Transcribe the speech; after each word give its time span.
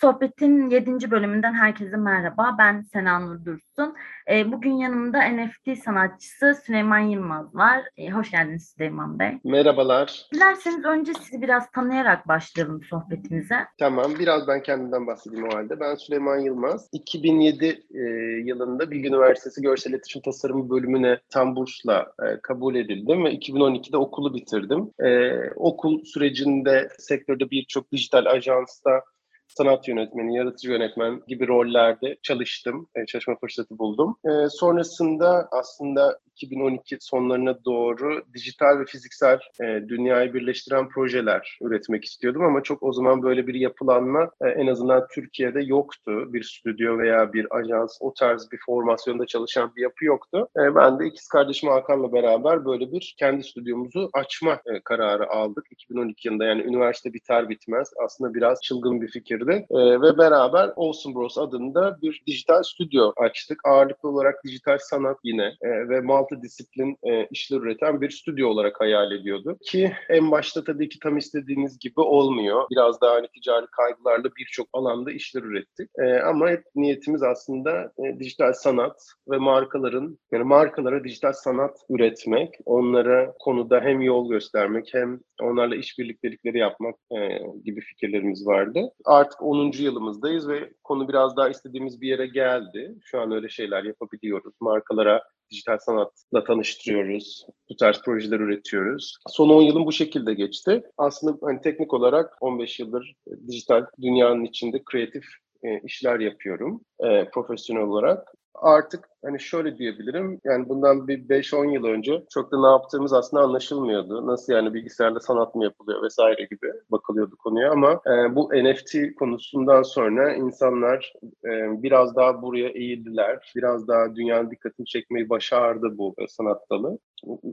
Sohbet'in 0.00 0.70
7. 0.70 1.10
bölümünden 1.10 1.54
herkese 1.54 1.96
merhaba. 1.96 2.56
Ben 2.58 2.80
Sena 2.80 3.18
Nur 3.18 3.44
Dursun. 3.44 3.94
E, 4.30 4.52
bugün 4.52 4.72
yanımda 4.72 5.22
NFT 5.22 5.82
sanatçısı 5.84 6.54
Süleyman 6.66 6.98
Yılmaz 6.98 7.54
var. 7.54 7.82
E, 7.96 8.10
hoş 8.10 8.30
geldiniz 8.30 8.74
Süleyman 8.76 9.18
Bey. 9.18 9.38
Merhabalar. 9.44 10.26
Dilerseniz 10.34 10.84
önce 10.84 11.12
sizi 11.14 11.42
biraz 11.42 11.70
tanıyarak 11.70 12.28
başlayalım 12.28 12.82
sohbetimize. 12.82 13.56
Tamam, 13.78 14.12
biraz 14.18 14.48
ben 14.48 14.62
kendimden 14.62 15.06
bahsedeyim 15.06 15.48
o 15.48 15.54
halde. 15.54 15.80
Ben 15.80 15.94
Süleyman 15.94 16.38
Yılmaz. 16.38 16.88
2007 16.92 17.66
e, 17.94 18.00
yılında 18.44 18.90
Bilgi 18.90 19.08
Üniversitesi 19.08 19.62
Görsel 19.62 19.90
İletişim 19.90 20.22
Tasarımı 20.22 20.70
bölümüne 20.70 21.18
tam 21.30 21.56
bursla 21.56 22.12
e, 22.22 22.40
kabul 22.42 22.74
edildim 22.74 23.24
ve 23.24 23.34
2012'de 23.34 23.96
okulu 23.96 24.34
bitirdim. 24.34 24.90
E, 25.00 25.32
okul 25.56 26.04
sürecinde 26.04 26.88
sektörde 26.98 27.50
birçok 27.50 27.92
dijital 27.92 28.26
ajansta 28.26 29.02
sanat 29.48 29.88
yönetmeni, 29.88 30.36
yaratıcı 30.36 30.70
yönetmen 30.70 31.22
gibi 31.28 31.48
rollerde 31.48 32.16
çalıştım, 32.22 32.88
e, 32.94 33.06
çalışma 33.06 33.36
fırsatı 33.36 33.78
buldum. 33.78 34.16
E, 34.24 34.48
sonrasında 34.48 35.48
aslında 35.52 36.18
2012 36.36 36.96
sonlarına 37.00 37.64
doğru 37.64 38.22
dijital 38.34 38.80
ve 38.80 38.84
fiziksel 38.84 39.38
e, 39.60 39.64
dünyayı 39.88 40.34
birleştiren 40.34 40.88
projeler 40.88 41.58
üretmek 41.62 42.04
istiyordum 42.04 42.42
ama 42.42 42.62
çok 42.62 42.82
o 42.82 42.92
zaman 42.92 43.22
böyle 43.22 43.46
bir 43.46 43.54
yapılanma 43.54 44.30
en 44.40 44.66
azından 44.66 45.06
Türkiye'de 45.14 45.62
yoktu. 45.62 46.32
Bir 46.32 46.42
stüdyo 46.42 46.98
veya 46.98 47.32
bir 47.32 47.46
ajans 47.58 47.98
o 48.00 48.14
tarz 48.14 48.52
bir 48.52 48.58
formasyonda 48.66 49.26
çalışan 49.26 49.72
bir 49.76 49.82
yapı 49.82 50.04
yoktu. 50.04 50.48
Ben 50.56 50.98
de 50.98 51.06
ikiz 51.06 51.28
kardeşim 51.28 51.70
Hakan'la 51.70 52.12
beraber 52.12 52.64
böyle 52.64 52.92
bir 52.92 53.14
kendi 53.18 53.42
stüdyomuzu 53.42 54.10
açma 54.12 54.60
kararı 54.84 55.30
aldık. 55.30 55.66
2012 55.70 56.28
yılında 56.28 56.44
yani 56.44 56.62
üniversite 56.62 57.12
biter 57.12 57.48
bitmez 57.48 57.92
aslında 58.04 58.34
biraz 58.34 58.62
çılgın 58.62 59.02
bir 59.02 59.08
fikirdi. 59.36 59.66
E, 59.70 59.78
ve 59.78 60.18
beraber 60.18 60.70
Olsun 60.76 61.14
Bros 61.14 61.38
adında 61.38 61.98
bir 62.02 62.22
dijital 62.26 62.62
stüdyo 62.62 63.12
açtık. 63.16 63.60
Ağırlıklı 63.64 64.08
olarak 64.08 64.44
dijital 64.44 64.78
sanat 64.80 65.18
yine 65.24 65.44
e, 65.62 65.88
ve 65.88 66.00
multidisiplin 66.00 66.98
e, 67.02 67.26
işler 67.30 67.58
üreten 67.58 68.00
bir 68.00 68.10
stüdyo 68.10 68.48
olarak 68.48 68.80
hayal 68.80 69.12
ediyordu. 69.12 69.58
Ki 69.66 69.92
en 70.08 70.30
başta 70.30 70.64
tabii 70.64 70.88
ki 70.88 70.98
tam 71.02 71.16
istediğiniz 71.16 71.78
gibi 71.78 72.00
olmuyor. 72.00 72.62
Biraz 72.70 73.00
daha 73.00 73.14
hani 73.14 73.28
ticari 73.28 73.66
kaygılarla 73.66 74.28
birçok 74.38 74.68
alanda 74.72 75.12
işler 75.12 75.42
ürettik. 75.42 75.90
E, 75.98 76.20
ama 76.20 76.48
hep 76.48 76.62
niyetimiz 76.74 77.22
aslında 77.22 77.92
e, 77.98 78.18
dijital 78.18 78.52
sanat 78.52 79.02
ve 79.30 79.36
markaların 79.36 80.18
yani 80.32 80.44
markalara 80.44 81.04
dijital 81.04 81.32
sanat 81.32 81.76
üretmek, 81.90 82.54
onlara 82.64 83.32
konuda 83.38 83.80
hem 83.80 84.00
yol 84.00 84.30
göstermek 84.30 84.88
hem 84.92 85.20
onlarla 85.42 85.76
işbirliktelikleri 85.76 86.58
yapmak 86.58 86.94
e, 87.10 87.16
gibi 87.64 87.80
fikirlerimiz 87.80 88.46
vardı. 88.46 88.92
Artık 89.04 89.25
10. 89.40 89.72
yılımızdayız 89.78 90.48
ve 90.48 90.72
konu 90.84 91.08
biraz 91.08 91.36
daha 91.36 91.48
istediğimiz 91.48 92.00
bir 92.00 92.08
yere 92.08 92.26
geldi. 92.26 92.94
Şu 93.04 93.20
an 93.20 93.32
öyle 93.32 93.48
şeyler 93.48 93.84
yapabiliyoruz. 93.84 94.54
Markalara 94.60 95.22
dijital 95.50 95.78
sanatla 95.78 96.44
tanıştırıyoruz. 96.44 97.46
Bu 97.70 97.76
tarz 97.76 98.02
projeler 98.02 98.40
üretiyoruz. 98.40 99.16
Son 99.28 99.48
10 99.48 99.62
yılım 99.62 99.86
bu 99.86 99.92
şekilde 99.92 100.34
geçti. 100.34 100.82
Aslında 100.98 101.38
hani 101.42 101.60
teknik 101.60 101.94
olarak 101.94 102.36
15 102.40 102.80
yıldır 102.80 103.14
dijital 103.48 103.86
dünyanın 104.02 104.44
içinde 104.44 104.82
kreatif 104.84 105.24
e, 105.62 105.80
işler 105.80 106.20
yapıyorum 106.20 106.80
e, 107.00 107.30
profesyonel 107.30 107.82
olarak 107.82 108.32
artık 108.54 109.08
hani 109.26 109.40
şöyle 109.40 109.78
diyebilirim. 109.78 110.40
Yani 110.44 110.68
bundan 110.68 111.08
bir 111.08 111.28
5-10 111.28 111.72
yıl 111.72 111.84
önce 111.84 112.24
çok 112.30 112.52
da 112.52 112.60
ne 112.60 112.66
yaptığımız 112.66 113.12
aslında 113.12 113.42
anlaşılmıyordu. 113.42 114.26
Nasıl 114.26 114.52
yani 114.52 114.74
bilgisayarda 114.74 115.20
sanat 115.20 115.54
mı 115.54 115.64
yapılıyor 115.64 116.02
vesaire 116.02 116.42
gibi 116.50 116.72
bakılıyordu 116.90 117.36
konuya 117.36 117.72
ama 117.72 117.92
e, 117.92 118.34
bu 118.34 118.50
NFT 118.54 118.96
konusundan 119.18 119.82
sonra 119.82 120.34
insanlar 120.34 121.12
e, 121.44 121.82
biraz 121.82 122.16
daha 122.16 122.42
buraya 122.42 122.68
eğildiler. 122.68 123.52
Biraz 123.56 123.88
daha 123.88 124.16
dünyanın 124.16 124.50
dikkatini 124.50 124.86
çekmeyi 124.86 125.28
başardı 125.30 125.98
bu 125.98 126.14
sanat 126.28 126.70
dalı. 126.70 126.98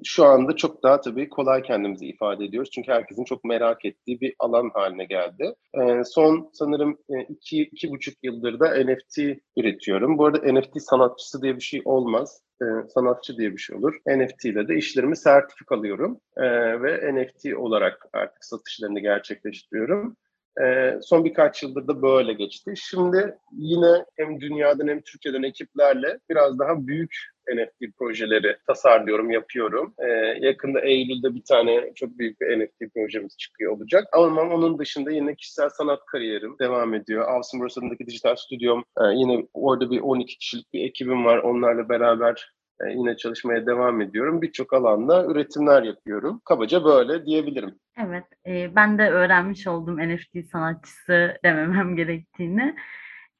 Şu 0.03 0.25
anda 0.25 0.55
çok 0.55 0.83
daha 0.83 1.01
tabii 1.01 1.29
kolay 1.29 1.61
kendimizi 1.61 2.05
ifade 2.05 2.45
ediyoruz. 2.45 2.69
Çünkü 2.71 2.91
herkesin 2.91 3.23
çok 3.23 3.43
merak 3.43 3.85
ettiği 3.85 4.21
bir 4.21 4.35
alan 4.39 4.71
haline 4.73 5.05
geldi. 5.05 5.55
E, 5.73 6.03
son 6.03 6.49
sanırım 6.53 6.97
e, 7.09 7.21
iki, 7.21 7.61
iki 7.61 7.91
buçuk 7.91 8.13
yıldır 8.23 8.59
da 8.59 8.69
NFT 8.69 9.19
üretiyorum. 9.57 10.17
Bu 10.17 10.25
arada 10.25 10.53
NFT 10.53 10.81
sanatçısı 10.81 11.41
diye 11.41 11.55
bir 11.55 11.61
şey 11.63 11.81
olmaz. 11.85 12.41
E, 12.61 12.65
sanatçı 12.89 13.37
diye 13.37 13.51
bir 13.51 13.57
şey 13.57 13.75
olur. 13.75 13.95
NFT 14.07 14.45
ile 14.45 14.67
de 14.67 14.75
işlerimi 14.75 15.17
sertifikalıyorum 15.17 16.19
e, 16.37 16.43
ve 16.81 17.15
NFT 17.15 17.45
olarak 17.55 18.05
artık 18.13 18.45
satışlarını 18.45 18.99
gerçekleştiriyorum. 18.99 20.17
E, 20.61 20.97
son 21.01 21.25
birkaç 21.25 21.63
yıldır 21.63 21.87
da 21.87 22.01
böyle 22.01 22.33
geçti. 22.33 22.73
Şimdi 22.75 23.37
yine 23.57 24.05
hem 24.17 24.41
dünyadan 24.41 24.87
hem 24.87 25.01
Türkiye'den 25.01 25.43
ekiplerle 25.43 26.19
biraz 26.29 26.59
daha 26.59 26.87
büyük 26.87 27.15
NFT 27.47 27.97
projeleri 27.97 28.57
tasarlıyorum, 28.67 29.31
yapıyorum. 29.31 29.93
Ee, 29.99 30.07
yakında 30.47 30.81
Eylül'de 30.81 31.35
bir 31.35 31.43
tane 31.43 31.91
çok 31.95 32.17
büyük 32.17 32.41
bir 32.41 32.59
NFT 32.59 32.93
projemiz 32.93 33.37
çıkıyor 33.37 33.71
olacak. 33.71 34.07
Ama 34.13 34.41
onun 34.41 34.79
dışında 34.79 35.11
yine 35.11 35.35
kişisel 35.35 35.69
sanat 35.69 36.05
kariyerim 36.05 36.55
devam 36.59 36.93
ediyor. 36.93 37.27
Avsın 37.27 37.59
Bursa'daki 37.59 38.07
dijital 38.07 38.35
stüdyom, 38.35 38.83
e, 38.97 39.03
yine 39.13 39.47
orada 39.53 39.91
bir 39.91 39.99
12 39.99 40.37
kişilik 40.37 40.73
bir 40.73 40.85
ekibim 40.85 41.25
var. 41.25 41.37
Onlarla 41.37 41.89
beraber 41.89 42.53
e, 42.87 42.91
yine 42.91 43.17
çalışmaya 43.17 43.65
devam 43.65 44.01
ediyorum. 44.01 44.41
Birçok 44.41 44.73
alanda 44.73 45.25
üretimler 45.25 45.83
yapıyorum. 45.83 46.41
Kabaca 46.45 46.83
böyle 46.83 47.25
diyebilirim. 47.25 47.75
Evet, 47.97 48.25
e, 48.47 48.75
ben 48.75 48.97
de 48.97 49.09
öğrenmiş 49.09 49.67
oldum 49.67 49.97
NFT 49.97 50.49
sanatçısı 50.51 51.37
dememem 51.43 51.95
gerektiğini. 51.95 52.75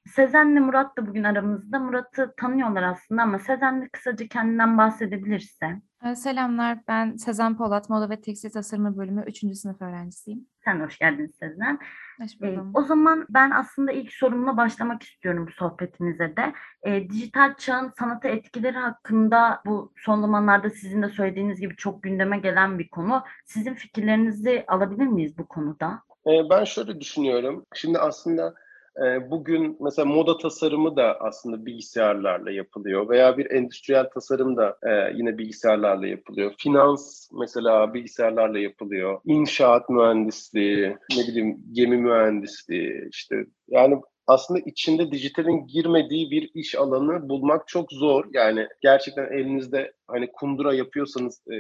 Sezen'le 0.08 0.62
Murat 0.62 0.98
da 0.98 1.08
bugün 1.08 1.24
aramızda. 1.24 1.80
Murat'ı 1.80 2.34
tanıyorlar 2.38 2.84
aslında 2.84 3.22
ama 3.22 3.40
Sezen 3.40 3.82
de 3.82 3.90
kısaca 3.90 4.28
kendinden 4.28 4.78
bahsedebilirse. 4.78 5.82
Ee, 6.06 6.16
Selamlar, 6.16 6.78
ben 6.88 7.16
Sezen 7.16 7.58
Polat, 7.58 7.90
Moda 7.90 8.10
ve 8.10 8.22
Tekstil 8.22 8.50
Tasarımı 8.50 8.98
bölümü 8.98 9.24
3. 9.28 9.56
sınıf 9.56 9.82
öğrencisiyim. 9.82 10.48
Sen 10.66 10.80
hoş 10.80 10.98
geldin 11.00 11.28
Sezen. 11.40 11.80
Ee, 12.22 12.42
buldum. 12.42 12.72
o 12.74 12.84
zaman 12.84 13.26
ben 13.30 13.52
aslında 13.52 13.92
ilk 13.92 14.14
sorumla 14.14 14.58
başlamak 14.58 15.04
istiyorum 15.04 15.48
bu 15.48 15.52
sohbetimize 15.52 16.38
de. 16.38 16.54
Ee, 16.84 17.10
dijital 17.10 17.56
çağın 17.58 17.92
sanata 18.00 18.28
etkileri 18.28 18.78
hakkında 18.78 19.62
bu 19.66 19.94
son 19.98 20.22
zamanlarda 20.22 20.70
sizin 20.70 21.02
de 21.02 21.10
söylediğiniz 21.10 21.60
gibi 21.60 21.76
çok 21.76 22.04
gündeme 22.04 22.38
gelen 22.38 22.80
bir 22.80 22.88
konu. 22.88 23.24
Sizin 23.46 23.74
fikirlerinizi 23.74 24.64
alabilir 24.68 25.08
miyiz 25.08 25.38
bu 25.38 25.48
konuda? 25.48 26.02
Ee, 26.28 26.50
ben 26.50 26.64
şöyle 26.64 27.02
düşünüyorum. 27.02 27.66
Şimdi 27.74 28.00
aslında 28.00 28.54
e, 28.98 29.32
bugün 29.32 29.78
mesela 29.80 30.06
moda 30.06 30.38
tasarımı 30.38 30.96
da 30.96 31.18
aslında 31.20 31.66
bilgisayarlarla 31.66 32.52
yapılıyor 32.52 33.10
veya 33.10 33.38
bir 33.38 33.52
endüstriyel 33.52 34.10
tasarım 34.10 34.58
da 34.58 34.78
e, 34.84 35.14
yine 35.18 35.38
bilgisayarlarla 35.38 36.08
yapılıyor. 36.08 36.54
Finans 36.58 37.30
mesela 37.40 37.94
bilgisayarlarla 37.94 38.60
yapılıyor. 38.60 39.22
İnşaat 39.26 39.90
mühendisliği, 39.90 40.98
ne 41.18 41.28
bileyim 41.28 41.58
gemi 41.72 41.98
mühendisliği 41.98 43.10
işte 43.12 43.46
yani 43.68 44.02
aslında 44.28 44.60
içinde 44.60 45.12
dijitalin 45.12 45.68
girmediği 45.68 46.32
bir 46.32 46.52
iş 46.54 46.76
alanı 46.76 47.30
bulmak 47.30 47.68
çok 47.68 47.92
zor. 47.92 48.26
Yani 48.34 48.68
gerçekten 48.82 49.26
elinizde 49.26 49.94
hani 50.08 50.32
kundura 50.32 50.74
yapıyorsanız 50.74 51.42
e, 51.48 51.56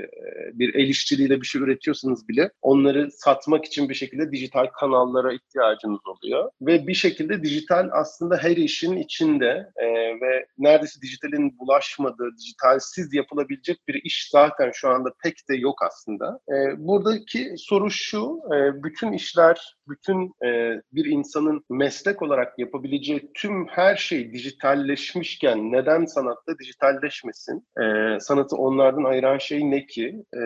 bir 0.59 0.75
el 0.75 0.89
işçiliğiyle 0.89 1.41
bir 1.41 1.45
şey 1.45 1.61
üretiyorsanız 1.61 2.27
bile 2.27 2.51
onları 2.61 3.11
satmak 3.11 3.65
için 3.65 3.89
bir 3.89 3.93
şekilde 3.93 4.31
dijital 4.31 4.67
kanallara 4.79 5.33
ihtiyacınız 5.33 5.99
oluyor. 6.05 6.51
Ve 6.61 6.87
bir 6.87 6.93
şekilde 6.93 7.43
dijital 7.43 7.89
aslında 7.91 8.37
her 8.37 8.57
işin 8.57 8.97
içinde 8.97 9.71
e, 9.75 9.85
ve 10.21 10.45
neredeyse 10.57 11.01
dijitalin 11.01 11.59
bulaşmadığı, 11.59 12.29
dijitalsiz 12.37 13.13
yapılabilecek 13.13 13.87
bir 13.87 14.03
iş 14.03 14.29
zaten 14.31 14.71
şu 14.73 14.89
anda 14.89 15.13
pek 15.23 15.49
de 15.49 15.55
yok 15.55 15.79
aslında. 15.83 16.39
E, 16.49 16.53
buradaki 16.77 17.53
soru 17.57 17.91
şu, 17.91 18.39
e, 18.55 18.83
bütün 18.83 19.11
işler, 19.11 19.75
bütün 19.87 20.31
e, 20.45 20.81
bir 20.91 21.05
insanın 21.05 21.63
meslek 21.69 22.21
olarak 22.21 22.59
yapabileceği 22.59 23.31
tüm 23.33 23.67
her 23.67 23.95
şey 23.95 24.33
dijitalleşmişken 24.33 25.71
neden 25.71 26.05
sanatta 26.05 26.59
dijitalleşmesin? 26.59 27.67
E, 27.81 27.83
sanatı 28.19 28.55
onlardan 28.55 29.03
ayıran 29.03 29.37
şey 29.37 29.71
ne 29.71 29.85
ki? 29.85 30.23
E, 30.33 30.39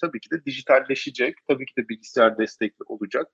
tabii 0.00 0.20
ki 0.20 0.30
de 0.30 0.44
dijitalleşecek, 0.46 1.34
tabii 1.48 1.66
ki 1.66 1.72
de 1.78 1.88
bilgisayar 1.88 2.38
destekli 2.38 2.84
olacak. 2.86 3.26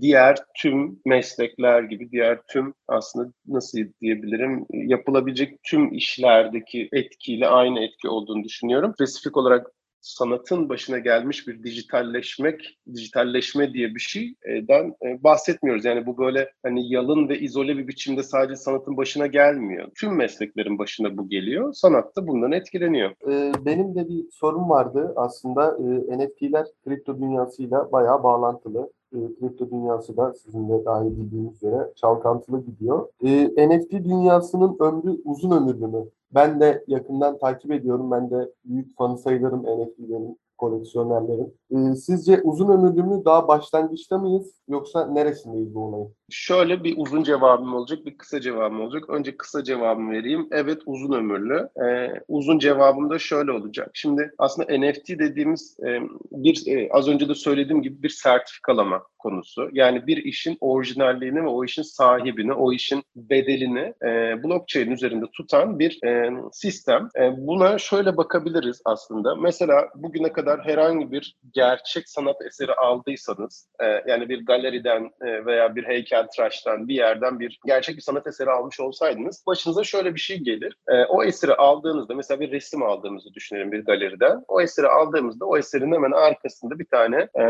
Diğer 0.00 0.36
tüm 0.58 1.00
meslekler 1.06 1.82
gibi, 1.82 2.10
diğer 2.10 2.40
tüm 2.48 2.74
aslında 2.88 3.32
nasıl 3.46 3.78
diyebilirim, 4.00 4.66
yapılabilecek 4.70 5.58
tüm 5.62 5.92
işlerdeki 5.92 6.88
etkiyle 6.92 7.48
aynı 7.48 7.80
etki 7.84 8.08
olduğunu 8.08 8.44
düşünüyorum. 8.44 8.92
Spesifik 8.94 9.36
olarak 9.36 9.66
sanatın 10.06 10.68
başına 10.68 10.98
gelmiş 10.98 11.48
bir 11.48 11.62
dijitalleşmek, 11.62 12.78
dijitalleşme 12.94 13.72
diye 13.72 13.94
bir 13.94 14.00
şeyden 14.00 14.94
e, 15.04 15.22
bahsetmiyoruz. 15.24 15.84
Yani 15.84 16.06
bu 16.06 16.18
böyle 16.18 16.50
hani 16.62 16.92
yalın 16.92 17.28
ve 17.28 17.38
izole 17.38 17.76
bir 17.78 17.88
biçimde 17.88 18.22
sadece 18.22 18.56
sanatın 18.56 18.96
başına 18.96 19.26
gelmiyor. 19.26 19.88
Tüm 19.94 20.16
mesleklerin 20.16 20.78
başına 20.78 21.16
bu 21.16 21.28
geliyor. 21.28 21.72
Sanat 21.72 22.16
da 22.16 22.26
bundan 22.26 22.52
etkileniyor. 22.52 23.10
Ee, 23.30 23.52
benim 23.64 23.94
de 23.94 24.08
bir 24.08 24.24
sorum 24.30 24.70
vardı 24.70 25.12
aslında. 25.16 25.78
Ee, 25.78 26.18
NFT'ler 26.18 26.66
kripto 26.84 27.18
dünyasıyla 27.18 27.92
bayağı 27.92 28.22
bağlantılı. 28.22 28.90
e, 29.12 29.18
kripto 29.40 29.70
dünyası 29.70 30.16
da 30.16 30.34
sizin 30.34 30.68
de 30.68 30.84
daha 30.84 31.04
iyi 31.04 31.16
bildiğiniz 31.16 31.54
üzere 31.54 31.92
çalkantılı 31.96 32.64
gidiyor. 32.64 33.08
E, 33.24 33.68
NFT 33.68 33.92
dünyasının 33.92 34.76
ömrü 34.80 35.20
uzun 35.24 35.50
ömürlü 35.50 35.86
mü? 35.86 36.04
Ben 36.30 36.60
de 36.60 36.84
yakından 36.86 37.38
takip 37.38 37.72
ediyorum. 37.72 38.10
Ben 38.10 38.30
de 38.30 38.52
büyük 38.64 38.96
fanı 38.96 39.18
sayılırım 39.18 39.62
NFT'lerin, 39.62 40.38
koleksiyonerlerin. 40.58 41.54
E, 41.70 41.94
sizce 41.94 42.42
uzun 42.42 42.68
ömürlü 42.68 43.02
mü? 43.02 43.24
Daha 43.24 43.48
başlangıçta 43.48 44.18
mıyız? 44.18 44.52
Yoksa 44.68 45.06
neresindeyiz 45.06 45.74
bu 45.74 45.84
olayın? 45.84 46.14
Şöyle 46.30 46.84
bir 46.84 46.94
uzun 46.96 47.22
cevabım 47.22 47.74
olacak, 47.74 48.06
bir 48.06 48.18
kısa 48.18 48.40
cevabım 48.40 48.80
olacak. 48.80 49.10
Önce 49.10 49.36
kısa 49.36 49.64
cevabımı 49.64 50.12
vereyim. 50.12 50.48
Evet 50.52 50.82
uzun 50.86 51.12
ömürlü. 51.12 51.68
Ee, 51.86 52.20
uzun 52.28 52.58
cevabım 52.58 53.10
da 53.10 53.18
şöyle 53.18 53.52
olacak. 53.52 53.90
Şimdi 53.94 54.32
aslında 54.38 54.78
NFT 54.78 55.08
dediğimiz 55.08 55.76
e, 55.86 56.00
bir 56.32 56.66
e, 56.66 56.88
az 56.92 57.08
önce 57.08 57.28
de 57.28 57.34
söylediğim 57.34 57.82
gibi 57.82 58.02
bir 58.02 58.08
sertifikalama 58.08 59.02
konusu. 59.26 59.68
Yani 59.72 60.06
bir 60.06 60.16
işin 60.16 60.56
orijinalliğini 60.60 61.44
ve 61.44 61.48
o 61.48 61.64
işin 61.64 61.82
sahibini, 61.82 62.52
o 62.52 62.72
işin 62.72 63.04
bedelini 63.16 63.94
e, 64.02 64.42
blockchain 64.44 64.90
üzerinde 64.90 65.26
tutan 65.32 65.78
bir 65.78 66.04
e, 66.04 66.30
sistem. 66.52 67.08
E, 67.18 67.46
buna 67.46 67.78
şöyle 67.78 68.16
bakabiliriz 68.16 68.82
aslında. 68.84 69.34
Mesela 69.34 69.88
bugüne 69.94 70.32
kadar 70.32 70.64
herhangi 70.64 71.12
bir 71.12 71.36
gerçek 71.54 72.08
sanat 72.08 72.36
eseri 72.46 72.74
aldıysanız, 72.74 73.68
e, 73.80 73.84
yani 74.06 74.28
bir 74.28 74.46
galeriden 74.46 75.10
e, 75.20 75.46
veya 75.46 75.76
bir 75.76 75.84
heykeltıraştan 76.16 76.88
bir 76.88 76.94
yerden 76.94 77.40
bir 77.40 77.60
gerçek 77.66 77.96
bir 77.96 78.02
sanat 78.02 78.26
eseri 78.26 78.50
almış 78.50 78.80
olsaydınız, 78.80 79.44
başınıza 79.46 79.84
şöyle 79.84 80.14
bir 80.14 80.20
şey 80.20 80.38
gelir. 80.38 80.76
E, 80.88 81.04
o 81.04 81.24
eseri 81.24 81.54
aldığınızda, 81.54 82.14
mesela 82.14 82.40
bir 82.40 82.50
resim 82.50 82.82
aldığımızı 82.82 83.34
düşünelim 83.34 83.72
bir 83.72 83.84
galeriden. 83.84 84.44
O 84.48 84.60
eseri 84.60 84.88
aldığımızda 84.88 85.44
o 85.44 85.58
eserin 85.58 85.92
hemen 85.92 86.12
arkasında 86.12 86.78
bir 86.78 86.86
tane 86.86 87.16
e, 87.16 87.44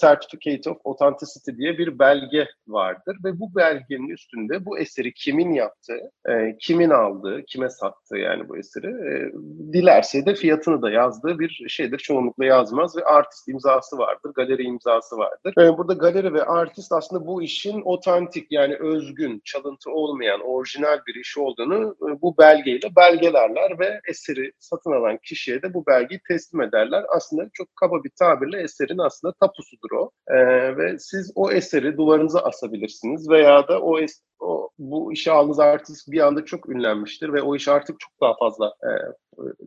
Certificate 0.00 0.70
of 0.70 0.76
Authenticity 0.84 1.50
diye 1.56 1.78
bir 1.78 1.98
belge 1.98 2.46
vardır 2.68 3.16
ve 3.24 3.40
bu 3.40 3.54
belgenin 3.56 4.08
üstünde 4.08 4.64
bu 4.66 4.78
eseri 4.78 5.14
kimin 5.14 5.52
yaptığı, 5.52 6.00
e, 6.28 6.56
kimin 6.60 6.90
aldığı, 6.90 7.44
kime 7.44 7.70
sattığı 7.70 8.16
yani 8.16 8.48
bu 8.48 8.56
eseri 8.56 8.86
e, 8.86 9.32
dilerse 9.72 10.26
de 10.26 10.34
fiyatını 10.34 10.82
da 10.82 10.90
yazdığı 10.90 11.38
bir 11.38 11.66
şeydir. 11.68 11.98
Çoğunlukla 11.98 12.44
yazmaz 12.44 12.96
ve 12.96 13.04
artist 13.04 13.48
imzası 13.48 13.98
vardır, 13.98 14.32
galeri 14.34 14.62
imzası 14.62 15.16
vardır. 15.16 15.54
E, 15.58 15.78
burada 15.78 15.92
galeri 15.92 16.34
ve 16.34 16.44
artist 16.44 16.92
aslında 16.92 17.26
bu 17.26 17.42
işin 17.70 17.82
otantik 17.84 18.46
yani 18.50 18.76
özgün, 18.76 19.42
çalıntı 19.44 19.90
olmayan, 19.90 20.40
orijinal 20.40 20.98
bir 21.06 21.14
iş 21.14 21.38
olduğunu 21.38 21.96
e, 22.08 22.22
bu 22.22 22.34
belgeyle 22.38 22.96
belgelerler 22.96 23.78
ve 23.78 24.00
eseri 24.08 24.52
satın 24.58 24.92
alan 24.92 25.18
kişiye 25.24 25.62
de 25.62 25.74
bu 25.74 25.86
belgeyi 25.86 26.20
teslim 26.28 26.60
ederler. 26.62 27.04
Aslında 27.16 27.48
çok 27.52 27.76
kaba 27.76 28.04
bir 28.04 28.10
tabirle 28.18 28.62
eserin 28.62 28.98
aslında 28.98 29.34
tapusudur 29.40 29.90
o. 29.90 30.10
E, 30.28 30.36
ve 30.76 30.98
siz 30.98 31.32
o 31.34 31.50
eseri 31.50 31.96
duvarınıza 31.96 32.40
asabilirsiniz 32.40 33.30
veya 33.30 33.68
da 33.68 33.80
o, 33.80 33.98
es 33.98 34.22
o 34.40 34.70
bu 34.78 35.12
işe 35.12 35.32
aldığınız 35.32 35.60
artist 35.60 36.10
bir 36.10 36.20
anda 36.20 36.44
çok 36.44 36.68
ünlenmiştir 36.68 37.32
ve 37.32 37.42
o 37.42 37.56
iş 37.56 37.68
artık 37.68 38.00
çok 38.00 38.20
daha 38.20 38.36
fazla 38.36 38.66
e, 38.66 38.90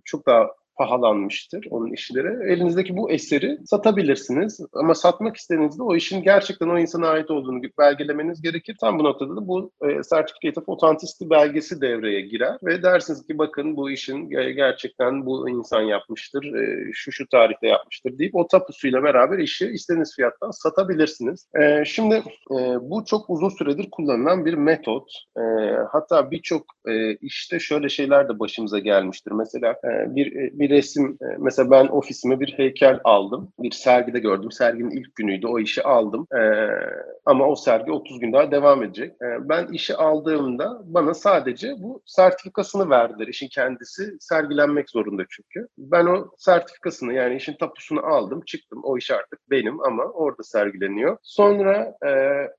çok 0.06 0.28
daha 0.28 0.50
pahalanmıştır 0.76 1.66
onun 1.70 1.94
işleri. 1.94 2.54
Elinizdeki 2.54 2.98
bu 2.98 3.12
eseri 3.12 3.58
satabilirsiniz 3.66 4.60
ama 4.74 4.96
satmak 4.96 5.38
istediğinizde 5.38 5.84
o 5.84 5.96
işin 5.96 6.24
gerçekten 6.24 6.68
o 6.68 6.80
insana 6.80 7.08
ait 7.08 7.32
olduğunu 7.32 7.62
belgelemeniz 7.80 8.42
gerekir. 8.42 8.78
Tam 8.82 9.00
bu 9.00 9.04
noktada 9.04 9.36
da 9.36 9.48
bu 9.48 9.72
e, 9.82 9.88
Certificate 9.88 10.60
of 10.60 10.70
Authenticity 10.70 11.30
belgesi 11.30 11.82
devreye 11.82 12.22
girer 12.22 12.58
ve 12.64 12.84
dersiniz 12.84 13.28
ki 13.28 13.38
bakın 13.38 13.78
bu 13.78 13.92
işin 13.92 14.30
gerçekten 14.30 15.26
bu 15.26 15.50
insan 15.50 15.82
yapmıştır, 15.82 16.54
e, 16.54 16.92
şu 16.94 17.12
şu 17.12 17.28
tarihte 17.28 17.68
yapmıştır 17.68 18.18
deyip 18.18 18.36
o 18.36 18.48
tapusuyla 18.48 19.04
beraber 19.04 19.38
işi 19.38 19.68
istediğiniz 19.68 20.16
fiyattan 20.16 20.52
satabilirsiniz. 20.52 21.48
E, 21.62 21.86
şimdi 21.86 22.16
e, 22.52 22.58
bu 22.82 23.06
çok 23.06 23.30
uzun 23.30 23.50
süredir 23.50 23.90
kullanılan 23.92 24.46
bir 24.46 24.54
metot. 24.54 25.12
E, 25.38 25.42
hatta 25.92 26.32
birçok 26.32 26.66
e, 26.88 27.16
işte 27.16 27.60
şöyle 27.60 27.90
şeyler 27.90 28.30
de 28.30 28.40
başımıza 28.40 28.80
gelmiştir. 28.80 29.32
Mesela 29.32 29.72
e, 29.72 30.16
bir 30.16 30.34
bir 30.34 30.63
resim, 30.70 31.18
e, 31.22 31.26
mesela 31.40 31.72
ben 31.72 31.88
ofisime 31.88 32.40
bir 32.40 32.54
heykel 32.58 33.00
aldım. 33.04 33.54
Bir 33.60 33.72
sergide 33.72 34.20
gördüm. 34.20 34.52
Serginin 34.52 34.90
ilk 34.92 35.16
günüydü. 35.16 35.48
O 35.48 35.60
işi 35.60 35.84
aldım. 35.84 36.28
Ee, 36.36 36.70
ama 37.26 37.48
o 37.48 37.56
sergi 37.56 37.92
30 37.92 38.20
gün 38.20 38.34
daha 38.34 38.52
devam 38.52 38.84
edecek. 38.84 39.12
Ee, 39.12 39.50
ben 39.50 39.68
işi 39.68 39.96
aldığımda 39.96 40.82
bana 40.86 41.14
sadece 41.14 41.76
bu 41.80 42.02
sertifikasını 42.06 42.90
verdiler. 42.90 43.28
İşin 43.28 43.48
kendisi 43.48 44.18
sergilenmek 44.20 44.90
zorunda 44.90 45.24
çünkü. 45.30 45.68
Ben 45.78 46.06
o 46.06 46.32
sertifikasını 46.38 47.14
yani 47.14 47.36
işin 47.36 47.54
tapusunu 47.54 48.06
aldım, 48.06 48.42
çıktım. 48.46 48.82
O 48.84 48.98
iş 48.98 49.12
artık 49.12 49.40
benim 49.50 49.84
ama 49.84 50.04
orada 50.04 50.44
sergileniyor. 50.44 51.18
Sonra 51.24 51.98
e, 52.06 52.12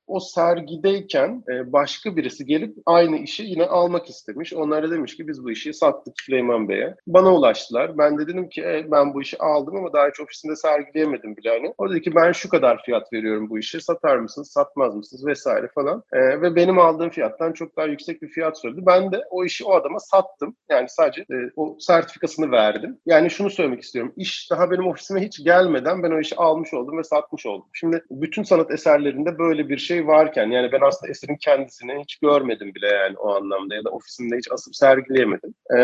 o 0.07 0.21
sergideyken 0.21 1.45
e, 1.49 1.73
başka 1.73 2.17
birisi 2.17 2.47
gelip 2.47 2.77
aynı 2.87 3.17
işi 3.17 3.43
yine 3.43 3.65
almak 3.65 4.09
istemiş. 4.09 4.53
Onlar 4.53 4.83
da 4.83 4.91
demiş 4.91 5.17
ki 5.17 5.29
biz 5.29 5.45
bu 5.45 5.51
işi 5.51 5.75
sattık 5.75 6.21
Süleyman 6.21 6.69
Bey'e. 6.69 6.95
Bana 7.07 7.35
ulaştılar. 7.35 7.94
Ben 7.99 8.19
de 8.19 8.27
dedim 8.27 8.49
ki 8.49 8.63
e, 8.63 8.87
ben 8.91 9.15
bu 9.15 9.23
işi 9.23 9.39
aldım 9.39 9.77
ama 9.77 9.93
daha 9.93 10.09
hiç 10.09 10.21
ofisinde 10.21 10.57
sergileyemedim 10.57 11.37
bile 11.37 11.51
hani. 11.51 11.75
O 11.79 11.91
dedi 11.91 12.03
ki 12.03 12.15
ben 12.15 12.33
şu 12.33 12.49
kadar 12.49 12.83
fiyat 12.83 13.13
veriyorum 13.13 13.51
bu 13.51 13.59
işi. 13.59 13.81
Satar 13.81 14.17
mısınız, 14.17 14.51
satmaz 14.53 14.95
mısınız 14.95 15.27
vesaire 15.27 15.69
falan. 15.75 16.03
E, 16.13 16.19
ve 16.19 16.57
benim 16.57 16.79
aldığım 16.79 17.11
fiyattan 17.11 17.53
çok 17.53 17.77
daha 17.77 17.87
yüksek 17.87 18.23
bir 18.23 18.29
fiyat 18.29 18.61
söyledi. 18.61 18.81
Ben 18.87 19.13
de 19.13 19.25
o 19.31 19.45
işi 19.45 19.65
o 19.65 19.75
adama 19.75 20.01
sattım. 20.01 20.57
Yani 20.71 20.89
sadece 20.89 21.21
e, 21.23 21.37
o 21.57 21.77
sertifikasını 21.81 22.51
verdim. 22.51 22.99
Yani 23.07 23.31
şunu 23.31 23.51
söylemek 23.51 23.83
istiyorum. 23.83 24.13
İş 24.17 24.51
daha 24.51 24.71
benim 24.71 24.87
ofisime 24.87 25.21
hiç 25.21 25.45
gelmeden 25.45 26.03
ben 26.03 26.11
o 26.11 26.21
işi 26.21 26.37
almış 26.37 26.75
oldum 26.75 26.99
ve 26.99 27.05
satmış 27.05 27.47
oldum. 27.47 27.67
Şimdi 27.73 28.05
bütün 28.11 28.43
sanat 28.43 28.71
eserlerinde 28.71 29.39
böyle 29.39 29.69
bir 29.69 29.79
şey 29.79 30.07
varken 30.07 30.51
yani 30.51 30.73
ben 30.73 30.81
aslında 30.81 31.11
eserin 31.11 31.37
kendisini 31.37 32.01
hiç 32.03 32.17
görmedim 32.17 32.75
bile 32.75 32.87
yani 32.87 33.17
o 33.19 33.35
anlamda 33.35 33.75
ya 33.75 33.85
da 33.85 33.91
ofisimde 33.91 34.37
hiç 34.37 34.53
asıp 34.53 34.77
sergileyemedim. 34.77 35.55
E, 35.77 35.79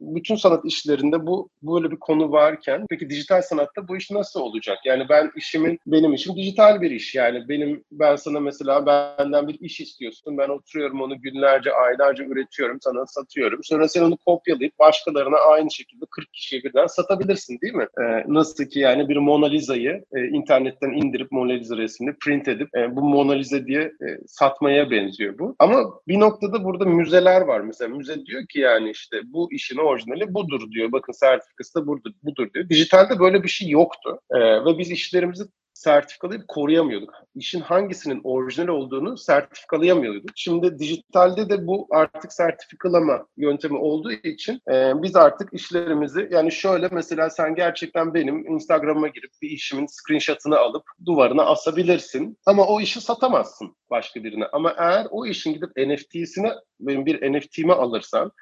bütün 0.00 0.36
sanat 0.36 0.64
işlerinde 0.64 1.26
bu 1.26 1.37
böyle 1.62 1.90
bir 1.90 1.96
konu 1.96 2.32
varken 2.32 2.86
peki 2.90 3.10
dijital 3.10 3.42
sanatta 3.42 3.88
bu 3.88 3.96
iş 3.96 4.10
nasıl 4.10 4.40
olacak? 4.40 4.78
Yani 4.84 5.06
ben 5.08 5.30
işimin 5.36 5.80
benim 5.86 6.14
işim 6.14 6.36
dijital 6.36 6.80
bir 6.80 6.90
iş. 6.90 7.14
Yani 7.14 7.48
benim 7.48 7.84
ben 7.92 8.16
sana 8.16 8.40
mesela 8.40 8.86
benden 8.86 9.48
bir 9.48 9.60
iş 9.60 9.80
istiyorsun. 9.80 10.38
Ben 10.38 10.48
oturuyorum 10.48 11.00
onu 11.00 11.20
günlerce, 11.20 11.72
aylarca 11.72 12.24
üretiyorum, 12.24 12.78
sana 12.80 13.06
satıyorum. 13.06 13.60
Sonra 13.64 13.88
sen 13.88 14.02
onu 14.02 14.16
kopyalayıp 14.16 14.78
başkalarına 14.78 15.36
aynı 15.36 15.70
şekilde 15.70 16.04
40 16.10 16.32
kişiye 16.32 16.64
birden 16.64 16.86
satabilirsin 16.86 17.60
değil 17.60 17.74
mi? 17.74 17.86
Ee, 18.00 18.24
nasıl 18.28 18.64
ki 18.64 18.80
yani 18.80 19.08
bir 19.08 19.16
Mona 19.16 19.46
Lisa'yı 19.46 20.04
e, 20.12 20.26
internetten 20.26 20.90
indirip 20.90 21.32
Mona 21.32 21.52
Lisa 21.52 21.76
resmini 21.76 22.14
print 22.24 22.48
edip 22.48 22.76
e, 22.76 22.96
bu 22.96 23.02
Mona 23.02 23.32
Lisa 23.32 23.66
diye 23.66 23.82
e, 23.82 24.06
satmaya 24.26 24.90
benziyor 24.90 25.38
bu. 25.38 25.56
Ama 25.58 25.84
bir 26.08 26.20
noktada 26.20 26.64
burada 26.64 26.84
müzeler 26.84 27.40
var. 27.40 27.60
Mesela 27.60 27.94
müze 27.94 28.26
diyor 28.26 28.46
ki 28.46 28.60
yani 28.60 28.90
işte 28.90 29.20
bu 29.24 29.52
işin 29.52 29.76
orijinali 29.76 30.34
budur 30.34 30.70
diyor. 30.70 30.92
Bakın 30.92 31.12
sertifikası 31.28 31.74
da 31.74 31.86
budur, 31.86 32.10
budur 32.22 32.52
diyor. 32.54 32.68
Dijitalde 32.68 33.18
böyle 33.18 33.42
bir 33.42 33.48
şey 33.48 33.68
yoktu. 33.68 34.20
Ee, 34.30 34.64
ve 34.64 34.78
biz 34.78 34.90
işlerimizi 34.90 35.44
sertifikalayıp 35.78 36.48
koruyamıyorduk. 36.48 37.14
İşin 37.34 37.60
hangisinin 37.60 38.20
orijinal 38.24 38.68
olduğunu 38.68 39.18
sertifikalayamıyorduk. 39.18 40.30
Şimdi 40.34 40.78
dijitalde 40.78 41.48
de 41.48 41.66
bu 41.66 41.86
artık 41.90 42.32
sertifikalama 42.32 43.26
yöntemi 43.36 43.78
olduğu 43.78 44.12
için 44.12 44.60
e, 44.70 45.02
biz 45.02 45.16
artık 45.16 45.48
işlerimizi 45.52 46.28
yani 46.30 46.52
şöyle 46.52 46.88
mesela 46.92 47.30
sen 47.30 47.54
gerçekten 47.54 48.14
benim 48.14 48.46
Instagram'a 48.54 49.08
girip 49.08 49.30
bir 49.42 49.50
işimin 49.50 49.86
screenshot'ını 49.86 50.58
alıp 50.58 50.84
duvarına 51.06 51.42
asabilirsin 51.42 52.38
ama 52.46 52.66
o 52.66 52.80
işi 52.80 53.00
satamazsın 53.00 53.76
başka 53.90 54.24
birine. 54.24 54.46
Ama 54.52 54.74
eğer 54.78 55.06
o 55.10 55.26
işin 55.26 55.52
gidip 55.52 55.70
NFT'sine 55.76 56.52
benim 56.80 57.06
bir 57.06 57.32
NFT'mi 57.32 57.72
alırsan 57.72 58.32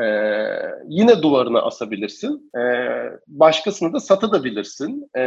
ee, 0.00 0.04
yine 0.88 1.22
duvarına 1.22 1.62
asabilirsin. 1.62 2.50
Ee, 2.58 2.60
başkasını 3.26 3.92
da 3.92 4.00
satabilirsin. 4.00 5.10
Ee, 5.16 5.22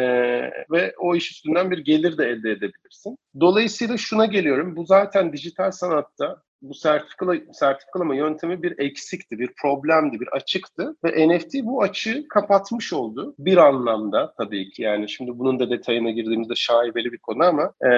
ve 0.71 0.93
o 0.99 1.15
iş 1.15 1.31
üstünden 1.31 1.71
bir 1.71 1.77
gelir 1.77 2.17
de 2.17 2.25
elde 2.25 2.51
edebilirsin. 2.51 3.17
Dolayısıyla 3.39 3.97
şuna 3.97 4.25
geliyorum. 4.25 4.75
Bu 4.75 4.85
zaten 4.85 5.33
dijital 5.33 5.71
sanatta 5.71 6.41
bu 6.69 6.73
sertifikala, 6.73 7.35
sertifikalama 7.53 8.15
yöntemi 8.15 8.63
bir 8.63 8.79
eksikti, 8.79 9.39
bir 9.39 9.49
problemdi, 9.61 10.19
bir 10.19 10.27
açıktı 10.27 10.95
ve 11.03 11.27
NFT 11.27 11.53
bu 11.63 11.81
açığı 11.81 12.27
kapatmış 12.29 12.93
oldu. 12.93 13.35
Bir 13.39 13.57
anlamda 13.57 14.33
tabii 14.37 14.69
ki 14.71 14.81
yani 14.81 15.09
şimdi 15.09 15.39
bunun 15.39 15.59
da 15.59 15.69
detayına 15.69 16.09
girdiğimizde 16.09 16.55
şaibeli 16.55 17.11
bir 17.11 17.17
konu 17.17 17.43
ama 17.43 17.63
e, 17.63 17.89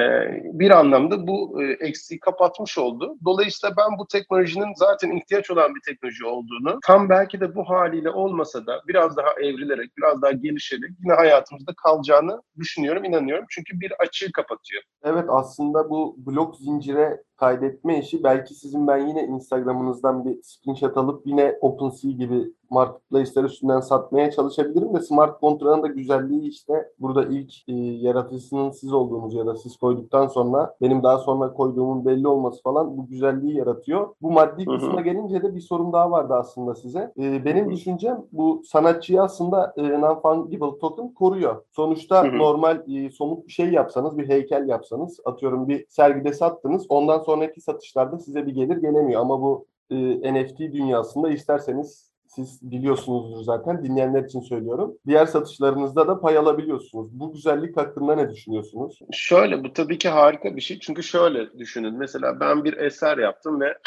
bir 0.44 0.72
anlamda 0.72 1.28
bu 1.28 1.64
e, 1.64 1.66
eksiği 1.88 2.20
kapatmış 2.20 2.78
oldu. 2.78 3.16
Dolayısıyla 3.26 3.76
ben 3.78 3.98
bu 4.00 4.08
teknolojinin 4.08 4.74
zaten 4.76 5.12
ihtiyaç 5.12 5.52
olan 5.52 5.76
bir 5.76 5.82
teknoloji 5.92 6.26
olduğunu 6.26 6.80
tam 6.86 7.10
belki 7.10 7.40
de 7.40 7.56
bu 7.56 7.70
haliyle 7.70 8.10
olmasa 8.10 8.66
da 8.66 8.82
biraz 8.88 9.18
daha 9.18 9.34
evrilerek, 9.42 9.98
biraz 9.98 10.22
daha 10.22 10.32
gelişerek 10.32 10.92
yine 11.04 11.14
hayatımızda 11.14 11.74
kalacağını 11.84 12.42
düşünüyorum, 12.60 13.04
inanıyorum. 13.04 13.46
Çünkü 13.50 13.80
bir 13.80 13.94
açığı 14.00 14.32
kapatıyor. 14.32 14.84
Evet 15.04 15.26
aslında 15.28 15.90
bu 15.90 16.16
blok 16.18 16.56
zincire 16.56 17.22
kaydetme 17.38 18.00
işi. 18.00 18.24
Belki 18.24 18.56
sizin 18.56 18.88
ben 18.88 19.08
yine 19.08 19.24
Instagram'ınızdan 19.24 20.26
bir 20.26 20.40
screenshot 20.44 20.98
alıp 20.98 21.28
yine 21.28 21.58
OpenSea 21.62 22.12
gibi 22.12 22.54
marketplace'ler 22.70 23.44
üstünden 23.44 23.80
satmaya 23.80 24.32
çalışabilirim 24.32 24.94
de 24.94 25.00
smart 25.00 25.40
kontrağın 25.40 25.84
da 25.84 25.88
güzelliği 25.88 26.50
işte 26.50 26.74
burada 27.00 27.26
ilk 27.26 27.54
e, 27.70 27.74
yaratıcısının 27.76 28.72
siz 28.72 28.94
olduğunuz 28.94 29.34
ya 29.34 29.46
da 29.46 29.56
siz 29.56 29.78
koyduktan 29.78 30.28
sonra 30.28 30.76
benim 30.82 31.04
daha 31.04 31.18
sonra 31.18 31.54
koyduğumun 31.54 32.06
belli 32.06 32.28
olması 32.28 32.62
falan 32.62 32.98
bu 32.98 33.08
güzelliği 33.08 33.58
yaratıyor. 33.58 34.16
Bu 34.22 34.32
maddi 34.32 34.66
Hı 34.66 34.72
hı. 34.72 34.80
kısma 34.80 35.02
gelince 35.02 35.44
de 35.44 35.56
bir 35.56 35.62
sorum 35.62 35.94
daha 35.94 36.12
vardı 36.12 36.34
aslında 36.34 36.76
size. 36.76 37.14
E, 37.20 37.46
benim 37.46 37.72
düşüncem 37.72 38.26
bu 38.32 38.62
sanatçıyı 38.66 39.22
aslında 39.22 39.74
e, 39.78 39.82
non-fungible 39.82 40.80
token 40.80 41.14
koruyor. 41.14 41.62
Sonuçta 41.72 42.24
Hı 42.24 42.28
hı. 42.28 42.38
normal 42.38 42.84
e, 42.88 43.10
somut 43.10 43.48
bir 43.48 43.52
şey 43.52 43.72
yapsanız, 43.72 44.18
bir 44.18 44.30
heykel 44.30 44.68
yapsanız, 44.68 45.20
atıyorum 45.26 45.68
bir 45.68 45.86
sergide 45.90 46.34
sattınız, 46.34 46.86
ondan 46.90 47.20
sonraki 47.20 47.62
satışlarda 47.62 48.20
size 48.20 48.46
bir 48.46 48.54
gelir 48.54 48.78
gelemiyor. 48.78 49.22
Ama 49.22 49.42
bu 49.42 49.66
e, 49.90 50.34
NFT 50.34 50.60
dünyasında 50.60 51.30
isterseniz 51.30 52.12
siz 52.28 52.72
biliyorsunuzdur 52.72 53.44
zaten 53.44 53.84
dinleyenler 53.84 54.24
için 54.24 54.42
söylüyorum. 54.42 54.98
Diğer 55.08 55.26
satışlarınızda 55.26 56.08
da 56.08 56.20
pay 56.20 56.38
alabiliyorsunuz. 56.38 57.20
Bu 57.20 57.34
güzellik 57.34 57.78
hakkında 57.78 58.16
ne 58.16 58.32
düşünüyorsunuz? 58.32 59.00
Şöyle 59.12 59.64
bu 59.64 59.74
tabii 59.74 59.98
ki 59.98 60.10
harika 60.10 60.56
bir 60.56 60.62
şey. 60.62 60.80
Çünkü 60.80 61.04
şöyle 61.04 61.60
düşünün. 61.60 61.98
Mesela 61.98 62.40
ben 62.40 62.64
bir 62.64 62.78
eser 62.78 63.18
yaptım 63.18 63.62
ve 63.62 63.78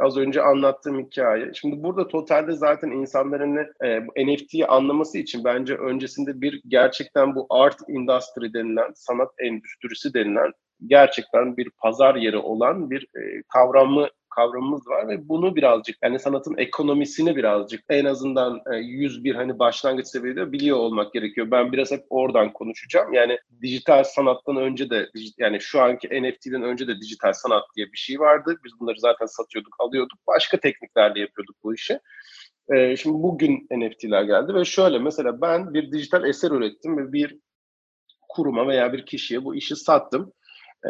az 0.00 0.16
önce 0.16 0.42
anlattığım 0.42 1.00
hikaye. 1.00 1.50
Şimdi 1.54 1.82
burada 1.82 2.08
totalde 2.08 2.52
zaten 2.52 2.90
insanların 2.90 3.56
e, 3.84 4.00
NFT'yi 4.00 4.66
anlaması 4.66 5.18
için 5.18 5.44
bence 5.44 5.74
öncesinde 5.74 6.40
bir 6.40 6.62
gerçekten 6.68 7.34
bu 7.34 7.46
art 7.50 7.76
industry 7.88 8.54
denilen, 8.54 8.92
sanat 8.94 9.28
endüstrisi 9.38 10.14
denilen 10.14 10.52
gerçekten 10.86 11.56
bir 11.56 11.70
pazar 11.82 12.14
yeri 12.14 12.36
olan 12.36 12.90
bir 12.90 13.02
e, 13.02 13.42
kavramı 13.48 14.08
kavramımız 14.30 14.86
var 14.86 15.08
ve 15.08 15.28
bunu 15.28 15.56
birazcık 15.56 15.96
yani 16.02 16.18
sanatın 16.18 16.54
ekonomisini 16.58 17.36
birazcık 17.36 17.84
en 17.88 18.04
azından 18.04 18.60
e, 18.72 18.76
101 18.76 19.34
hani 19.34 19.58
başlangıç 19.58 20.06
seviyede 20.06 20.52
biliyor 20.52 20.76
olmak 20.76 21.12
gerekiyor. 21.12 21.50
Ben 21.50 21.72
biraz 21.72 21.90
hep 21.90 22.04
oradan 22.10 22.52
konuşacağım. 22.52 23.12
Yani 23.12 23.38
dijital 23.62 24.04
sanattan 24.04 24.56
önce 24.56 24.90
de 24.90 25.10
yani 25.38 25.60
şu 25.60 25.80
anki 25.80 26.08
NFT'den 26.08 26.62
önce 26.62 26.88
de 26.88 27.00
dijital 27.00 27.32
sanat 27.32 27.64
diye 27.76 27.86
bir 27.92 27.98
şey 27.98 28.20
vardı. 28.20 28.56
Biz 28.64 28.72
bunları 28.80 29.00
zaten 29.00 29.26
satıyorduk, 29.26 29.76
alıyorduk. 29.78 30.18
Başka 30.26 30.56
tekniklerle 30.56 31.20
yapıyorduk 31.20 31.56
bu 31.64 31.74
işi. 31.74 31.98
E, 32.74 32.96
şimdi 32.96 33.22
bugün 33.22 33.68
NFT'ler 33.70 34.22
geldi 34.22 34.54
ve 34.54 34.64
şöyle 34.64 34.98
mesela 34.98 35.40
ben 35.40 35.74
bir 35.74 35.92
dijital 35.92 36.24
eser 36.24 36.50
ürettim 36.50 36.96
ve 36.96 37.12
bir 37.12 37.38
kuruma 38.28 38.68
veya 38.68 38.92
bir 38.92 39.06
kişiye 39.06 39.44
bu 39.44 39.54
işi 39.54 39.76
sattım. 39.76 40.32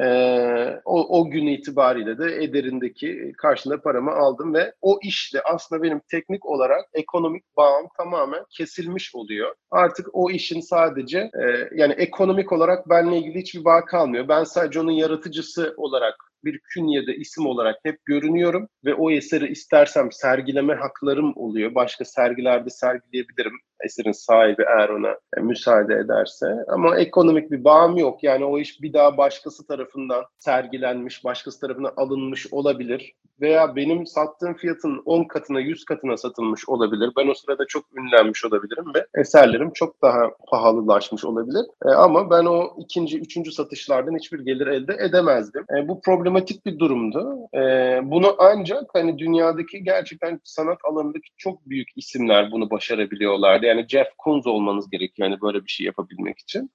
Ee, 0.02 0.80
o, 0.84 1.20
o 1.20 1.30
gün 1.30 1.46
itibariyle 1.46 2.18
de 2.18 2.44
Eder'indeki 2.44 3.32
karşında 3.38 3.82
paramı 3.82 4.10
aldım 4.10 4.54
ve 4.54 4.74
o 4.80 4.98
işle 5.02 5.40
aslında 5.40 5.82
benim 5.82 6.00
teknik 6.10 6.46
olarak 6.46 6.84
ekonomik 6.94 7.56
bağım 7.56 7.86
tamamen 7.96 8.44
kesilmiş 8.50 9.14
oluyor. 9.14 9.54
Artık 9.70 10.06
o 10.12 10.30
işin 10.30 10.60
sadece 10.60 11.18
e, 11.18 11.68
yani 11.74 11.92
ekonomik 11.92 12.52
olarak 12.52 12.88
benimle 12.90 13.18
ilgili 13.18 13.40
hiçbir 13.40 13.64
bağ 13.64 13.84
kalmıyor. 13.84 14.28
Ben 14.28 14.44
sadece 14.44 14.80
onun 14.80 14.92
yaratıcısı 14.92 15.74
olarak 15.76 16.29
bir 16.44 16.60
künyede 16.60 17.16
isim 17.16 17.46
olarak 17.46 17.76
hep 17.82 18.04
görünüyorum 18.04 18.68
ve 18.84 18.94
o 18.94 19.10
eseri 19.10 19.48
istersem 19.48 20.12
sergileme 20.12 20.74
haklarım 20.74 21.32
oluyor. 21.36 21.74
Başka 21.74 22.04
sergilerde 22.04 22.70
sergileyebilirim 22.70 23.60
eserin 23.84 24.12
sahibi 24.12 24.62
eğer 24.62 24.88
ona 24.88 25.08
e, 25.36 25.40
müsaade 25.40 25.94
ederse. 25.94 26.46
Ama 26.68 26.98
ekonomik 26.98 27.50
bir 27.50 27.64
bağım 27.64 27.96
yok. 27.96 28.22
Yani 28.22 28.44
o 28.44 28.58
iş 28.58 28.82
bir 28.82 28.92
daha 28.92 29.16
başkası 29.16 29.66
tarafından 29.66 30.24
sergilenmiş, 30.38 31.24
başkası 31.24 31.60
tarafından 31.60 31.92
alınmış 31.96 32.52
olabilir. 32.52 33.14
Veya 33.40 33.76
benim 33.76 34.06
sattığım 34.06 34.54
fiyatın 34.54 35.02
10 35.04 35.24
katına, 35.24 35.60
100 35.60 35.84
katına 35.84 36.16
satılmış 36.16 36.68
olabilir. 36.68 37.12
Ben 37.16 37.28
o 37.28 37.34
sırada 37.34 37.66
çok 37.68 37.84
ünlenmiş 37.96 38.44
olabilirim 38.44 38.84
ve 38.94 39.06
eserlerim 39.14 39.70
çok 39.74 40.02
daha 40.02 40.30
pahalılaşmış 40.50 41.24
olabilir. 41.24 41.64
E, 41.86 41.88
ama 41.88 42.30
ben 42.30 42.44
o 42.44 42.76
ikinci, 42.78 43.20
üçüncü 43.20 43.52
satışlardan 43.52 44.16
hiçbir 44.16 44.40
gelir 44.40 44.66
elde 44.66 44.96
edemezdim. 45.00 45.64
E, 45.76 45.88
bu 45.88 46.00
problematik 46.30 46.66
bir 46.66 46.78
durumdu. 46.78 47.48
E, 47.54 47.60
bunu 48.02 48.36
ancak 48.38 48.90
hani 48.94 49.18
dünyadaki 49.18 49.84
gerçekten 49.84 50.40
sanat 50.44 50.78
alanındaki 50.84 51.28
çok 51.36 51.66
büyük 51.66 51.88
isimler 51.96 52.50
bunu 52.52 52.70
başarabiliyorlardı. 52.70 53.66
Yani 53.66 53.86
Jeff 53.88 54.08
Koons 54.18 54.46
olmanız 54.46 54.90
gerekiyor 54.90 55.28
hani 55.28 55.40
böyle 55.40 55.64
bir 55.64 55.70
şey 55.70 55.86
yapabilmek 55.86 56.38
için. 56.38 56.70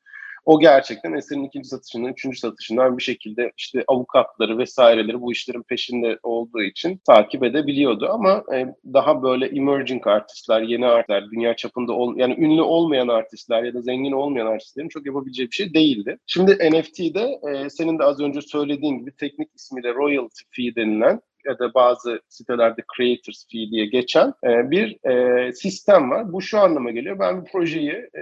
O 0.45 0.59
gerçekten 0.59 1.13
eserin 1.13 1.43
ikinci 1.43 1.69
satışından, 1.69 2.11
üçüncü 2.11 2.39
satışından 2.39 2.97
bir 2.97 3.03
şekilde 3.03 3.51
işte 3.57 3.83
avukatları 3.87 4.57
vesaireleri 4.57 5.21
bu 5.21 5.31
işlerin 5.31 5.63
peşinde 5.63 6.19
olduğu 6.23 6.61
için 6.61 7.01
takip 7.07 7.43
edebiliyordu. 7.43 8.09
Ama 8.11 8.43
e, 8.55 8.65
daha 8.93 9.23
böyle 9.23 9.45
emerging 9.45 10.07
artistler, 10.07 10.61
yeni 10.61 10.85
artistler, 10.85 11.31
dünya 11.31 11.55
çapında 11.55 11.93
ol, 11.93 12.17
yani 12.17 12.35
ünlü 12.37 12.61
olmayan 12.61 13.07
artistler 13.07 13.63
ya 13.63 13.73
da 13.73 13.81
zengin 13.81 14.11
olmayan 14.11 14.47
artistlerin 14.47 14.89
çok 14.89 15.05
yapabileceği 15.05 15.51
bir 15.51 15.55
şey 15.55 15.73
değildi. 15.73 16.17
Şimdi 16.27 16.51
NFT'de 16.51 17.39
e, 17.49 17.69
senin 17.69 17.99
de 17.99 18.03
az 18.03 18.19
önce 18.19 18.41
söylediğin 18.41 18.99
gibi 18.99 19.11
teknik 19.11 19.49
ismiyle 19.55 19.93
royalty 19.93 20.41
fee 20.51 20.75
denilen 20.75 21.21
ya 21.45 21.59
da 21.59 21.73
bazı 21.73 22.21
sitelerde 22.29 22.81
creators 22.97 23.45
fee 23.51 23.69
diye 23.71 23.85
geçen 23.85 24.33
e, 24.43 24.71
bir 24.71 25.09
e, 25.09 25.53
sistem 25.53 26.11
var. 26.11 26.33
Bu 26.33 26.41
şu 26.41 26.59
anlama 26.59 26.91
geliyor. 26.91 27.19
Ben 27.19 27.41
bir 27.41 27.51
projeyi 27.51 27.91
e, 27.91 28.21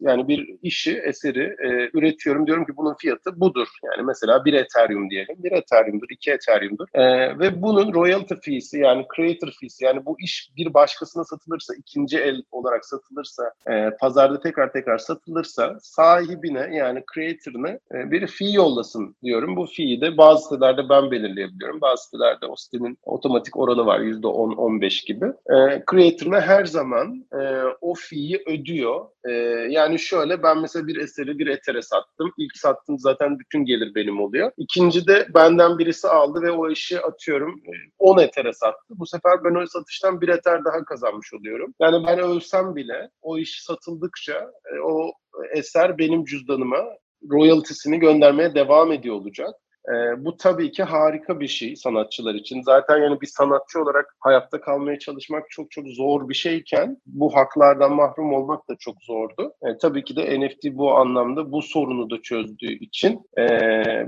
yani 0.00 0.28
bir 0.28 0.56
işi, 0.62 0.98
eseri 0.98 1.56
e, 1.64 1.90
üretiyorum. 1.98 2.46
Diyorum 2.46 2.66
ki 2.66 2.72
bunun 2.76 2.94
fiyatı 2.94 3.40
budur. 3.40 3.68
Yani 3.84 4.06
mesela 4.06 4.44
bir 4.44 4.52
Ethereum 4.52 5.10
diyelim. 5.10 5.36
Bir 5.38 5.52
Ethereum'dur, 5.52 6.06
iki 6.10 6.30
Ethereum'dur. 6.30 6.86
E, 6.94 7.02
ve 7.38 7.62
bunun 7.62 7.94
royalty 7.94 8.34
fee'si 8.42 8.78
yani 8.78 9.06
creator 9.16 9.52
fee'si 9.60 9.84
yani 9.84 10.06
bu 10.06 10.16
iş 10.20 10.50
bir 10.56 10.74
başkasına 10.74 11.24
satılırsa, 11.24 11.74
ikinci 11.74 12.18
el 12.18 12.42
olarak 12.50 12.84
satılırsa, 12.84 13.52
e, 13.70 13.90
pazarda 14.00 14.40
tekrar 14.40 14.72
tekrar 14.72 14.98
satılırsa 14.98 15.78
sahibine 15.80 16.70
yani 16.72 17.04
creator'ına 17.14 17.68
e, 17.68 18.10
bir 18.10 18.26
fee 18.26 18.50
yollasın 18.50 19.16
diyorum. 19.24 19.56
Bu 19.56 19.66
fee'yi 19.66 20.00
de 20.00 20.16
bazı 20.16 20.48
sitelerde 20.48 20.88
ben 20.88 21.10
belirleyebiliyorum. 21.10 21.80
Bazı 21.80 22.04
sitelerde 22.04 22.46
o 22.46 22.56
sitenin 22.60 22.98
otomatik 23.02 23.56
oranı 23.56 23.86
var 23.86 24.00
%10-15 24.00 25.06
gibi. 25.06 25.26
E, 25.26 25.82
creator'ına 25.90 26.40
her 26.40 26.64
zaman 26.64 27.26
e, 27.32 27.62
o 27.80 27.94
fee'yi 27.94 28.42
ödüyor. 28.46 29.06
E, 29.28 29.32
yani 29.70 29.98
şöyle 29.98 30.42
ben 30.42 30.58
mesela 30.58 30.86
bir 30.86 30.96
eseri 30.96 31.38
bir 31.38 31.46
etere 31.46 31.82
sattım. 31.82 32.32
İlk 32.38 32.56
sattım 32.56 32.98
zaten 32.98 33.38
bütün 33.38 33.64
gelir 33.64 33.94
benim 33.94 34.20
oluyor. 34.20 34.52
İkinci 34.56 35.06
de 35.06 35.26
benden 35.34 35.78
birisi 35.78 36.08
aldı 36.08 36.42
ve 36.42 36.50
o 36.50 36.70
işi 36.70 37.00
atıyorum 37.00 37.50
e, 37.50 37.72
10 37.98 38.18
etere 38.18 38.52
sattı. 38.52 38.94
Bu 38.98 39.06
sefer 39.06 39.44
ben 39.44 39.54
o 39.54 39.66
satıştan 39.66 40.20
bir 40.20 40.28
eter 40.28 40.64
daha 40.64 40.84
kazanmış 40.84 41.34
oluyorum. 41.34 41.74
Yani 41.80 42.06
ben 42.06 42.18
ölsem 42.18 42.76
bile 42.76 43.10
o 43.22 43.38
iş 43.38 43.62
satıldıkça 43.62 44.50
e, 44.72 44.80
o 44.80 45.12
eser 45.54 45.98
benim 45.98 46.24
cüzdanıma 46.24 46.84
royaltisini 47.30 47.98
göndermeye 47.98 48.54
devam 48.54 48.92
ediyor 48.92 49.14
olacak. 49.14 49.54
Ee, 49.94 50.24
bu 50.24 50.36
tabii 50.36 50.70
ki 50.72 50.82
harika 50.82 51.40
bir 51.40 51.48
şey 51.48 51.76
sanatçılar 51.76 52.34
için. 52.34 52.62
Zaten 52.62 52.98
yani 52.98 53.20
bir 53.20 53.26
sanatçı 53.26 53.82
olarak 53.82 54.16
hayatta 54.20 54.60
kalmaya 54.60 54.98
çalışmak 54.98 55.50
çok 55.50 55.70
çok 55.70 55.86
zor 55.88 56.28
bir 56.28 56.34
şeyken 56.34 56.96
bu 57.06 57.34
haklardan 57.36 57.92
mahrum 57.94 58.32
olmak 58.32 58.68
da 58.68 58.76
çok 58.78 59.02
zordu. 59.02 59.52
E, 59.62 59.78
tabii 59.78 60.04
ki 60.04 60.16
de 60.16 60.40
NFT 60.40 60.64
bu 60.72 60.92
anlamda 60.96 61.52
bu 61.52 61.62
sorunu 61.62 62.10
da 62.10 62.22
çözdüğü 62.22 62.72
için 62.72 63.20
e, 63.38 63.44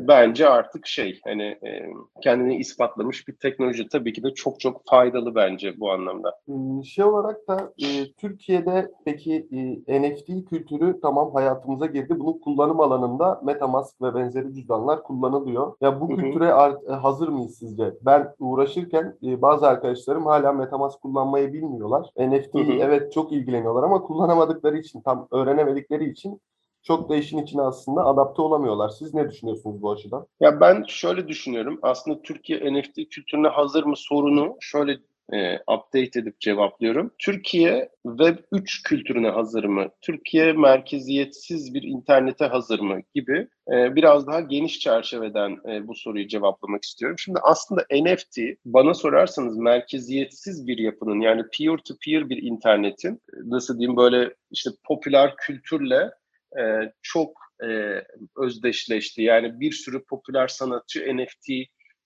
bence 0.08 0.48
artık 0.48 0.86
şey 0.86 1.20
hani 1.24 1.42
e, 1.44 1.86
kendini 2.22 2.56
ispatlamış 2.56 3.28
bir 3.28 3.36
teknoloji 3.36 3.88
tabii 3.88 4.12
ki 4.12 4.22
de 4.22 4.34
çok 4.34 4.60
çok 4.60 4.82
faydalı 4.90 5.34
bence 5.34 5.80
bu 5.80 5.90
anlamda. 5.92 6.38
Hmm, 6.46 6.84
Şey 6.84 7.04
olarak 7.04 7.48
da 7.48 7.72
e, 7.82 8.12
Türkiye'de 8.12 8.90
peki 9.04 9.48
e, 9.86 10.02
NFT 10.02 10.44
kültürü 10.50 11.00
tamam 11.02 11.32
hayatımıza 11.34 11.86
girdi. 11.86 12.14
Bunun 12.18 12.38
kullanım 12.40 12.80
alanında 12.80 13.40
MetaMask 13.44 14.02
ve 14.02 14.14
benzeri 14.14 14.54
cüzdanlar 14.54 15.02
kullanılıyor. 15.02 15.69
Ya 15.80 16.00
bu 16.00 16.08
kültüre 16.08 16.46
e, 16.88 16.92
hazır 16.92 17.28
mıyız 17.28 17.58
sizce? 17.58 17.94
Ben 18.02 18.34
uğraşırken 18.38 19.16
e, 19.22 19.42
bazı 19.42 19.68
arkadaşlarım 19.68 20.26
hala 20.26 20.52
MetaMask 20.52 21.00
kullanmayı 21.02 21.52
bilmiyorlar. 21.52 22.10
NFT 22.18 22.54
evet 22.54 23.12
çok 23.12 23.32
ilgileniyorlar 23.32 23.82
ama 23.82 24.02
kullanamadıkları 24.02 24.78
için, 24.78 25.00
tam 25.00 25.28
öğrenemedikleri 25.30 26.10
için 26.10 26.40
çok 26.82 27.10
da 27.10 27.16
işin 27.16 27.38
içine 27.38 27.62
aslında 27.62 28.04
adapte 28.04 28.42
olamıyorlar. 28.42 28.88
Siz 28.88 29.14
ne 29.14 29.30
düşünüyorsunuz 29.30 29.82
bu 29.82 29.90
açıdan? 29.90 30.26
Ya 30.40 30.60
ben 30.60 30.84
şöyle 30.88 31.28
düşünüyorum. 31.28 31.78
Aslında 31.82 32.22
Türkiye 32.22 32.74
NFT 32.74 32.96
kültürüne 33.10 33.48
hazır 33.48 33.84
mı 33.84 33.96
sorunu 33.96 34.56
şöyle 34.60 34.98
e, 35.32 35.54
update 35.54 36.20
edip 36.20 36.40
cevaplıyorum. 36.40 37.10
Türkiye 37.18 37.88
Web 38.02 38.38
3 38.52 38.82
kültürüne 38.82 39.28
hazır 39.28 39.64
mı? 39.64 39.88
Türkiye 40.02 40.52
merkeziyetsiz 40.52 41.74
bir 41.74 41.82
internete 41.82 42.44
hazır 42.44 42.80
mı? 42.80 43.00
Gibi 43.14 43.48
e, 43.72 43.96
biraz 43.96 44.26
daha 44.26 44.40
geniş 44.40 44.78
çerçeveden 44.78 45.58
e, 45.68 45.88
bu 45.88 45.94
soruyu 45.94 46.28
cevaplamak 46.28 46.84
istiyorum. 46.84 47.18
Şimdi 47.18 47.38
aslında 47.42 47.86
NFT 47.92 48.38
bana 48.64 48.94
sorarsanız 48.94 49.56
merkeziyetsiz 49.56 50.66
bir 50.66 50.78
yapının 50.78 51.20
yani 51.20 51.42
peer 51.58 51.76
to 51.76 51.94
peer 52.04 52.28
bir 52.28 52.42
internetin 52.42 53.14
e, 53.14 53.36
nasıl 53.44 53.78
diyeyim 53.78 53.96
böyle 53.96 54.34
işte 54.50 54.70
popüler 54.84 55.36
kültürle 55.36 56.10
e, 56.58 56.92
çok 57.02 57.40
e, 57.64 58.02
özdeşleşti. 58.36 59.22
Yani 59.22 59.60
bir 59.60 59.72
sürü 59.72 60.04
popüler 60.04 60.48
sanatçı 60.48 61.16
NFT 61.16 61.48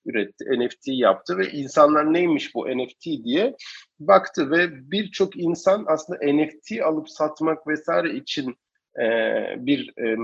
üretti, 0.07 0.45
NFT 0.59 0.83
yaptı 0.87 1.39
ve 1.39 1.51
insanlar 1.51 2.13
neymiş 2.13 2.55
bu 2.55 2.69
NFT 2.69 3.05
diye 3.25 3.57
baktı 4.01 4.51
ve 4.51 4.91
birçok 4.91 5.37
insan 5.37 5.85
aslında 5.89 6.19
NFT 6.25 6.83
alıp 6.83 7.11
satmak 7.11 7.67
vesaire 7.67 8.15
için 8.15 8.57
e, 8.99 9.07
bir 9.59 9.89
e, 9.89 10.17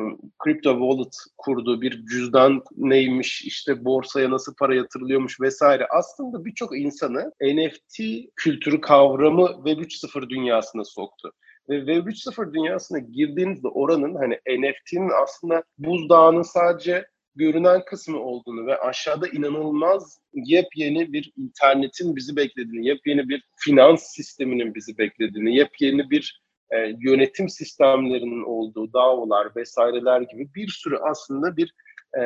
crypto 0.44 0.70
wallet 0.70 1.14
kurdu, 1.38 1.80
bir 1.80 2.06
cüzdan 2.06 2.62
neymiş, 2.76 3.42
işte 3.44 3.84
borsaya 3.84 4.30
nasıl 4.30 4.54
para 4.54 4.74
yatırılıyormuş 4.74 5.40
vesaire. 5.40 5.86
Aslında 5.86 6.44
birçok 6.44 6.78
insanı 6.78 7.32
NFT 7.42 8.00
kültürü 8.36 8.80
kavramı 8.80 9.46
Web 9.56 9.78
3.0 9.78 10.28
dünyasına 10.28 10.84
soktu. 10.84 11.32
Ve 11.68 11.78
Web 11.78 12.06
3.0 12.06 12.54
dünyasına 12.54 12.98
girdiğinizde 12.98 13.68
oranın 13.68 14.14
hani 14.14 14.34
NFT'nin 14.34 15.10
aslında 15.22 15.62
buzdağının 15.78 16.42
sadece 16.42 17.06
görünen 17.36 17.84
kısmı 17.84 18.20
olduğunu 18.20 18.66
ve 18.66 18.78
aşağıda 18.78 19.28
inanılmaz 19.28 20.18
yepyeni 20.34 21.12
bir 21.12 21.32
internetin 21.36 22.16
bizi 22.16 22.36
beklediğini, 22.36 22.86
yepyeni 22.86 23.28
bir 23.28 23.44
finans 23.56 24.02
sisteminin 24.02 24.74
bizi 24.74 24.98
beklediğini, 24.98 25.56
yepyeni 25.56 26.10
bir 26.10 26.42
e, 26.70 26.76
yönetim 27.00 27.48
sistemlerinin 27.48 28.44
olduğu 28.44 28.92
DAO'lar 28.92 29.56
vesaireler 29.56 30.20
gibi 30.20 30.54
bir 30.54 30.68
sürü 30.68 30.96
aslında 30.96 31.56
bir 31.56 31.74
e, 32.14 32.20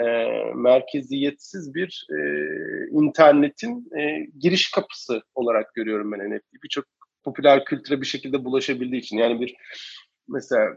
merkeziyetsiz 0.54 1.74
bir 1.74 2.06
e, 2.10 2.18
internetin 2.90 3.88
e, 3.98 4.26
giriş 4.38 4.70
kapısı 4.70 5.22
olarak 5.34 5.74
görüyorum 5.74 6.12
ben 6.12 6.36
NFT. 6.36 6.62
Birçok 6.62 6.84
popüler 7.24 7.64
kültüre 7.64 8.00
bir 8.00 8.06
şekilde 8.06 8.44
bulaşabildiği 8.44 9.02
için. 9.02 9.18
Yani 9.18 9.40
bir 9.40 9.54
mesela 10.28 10.74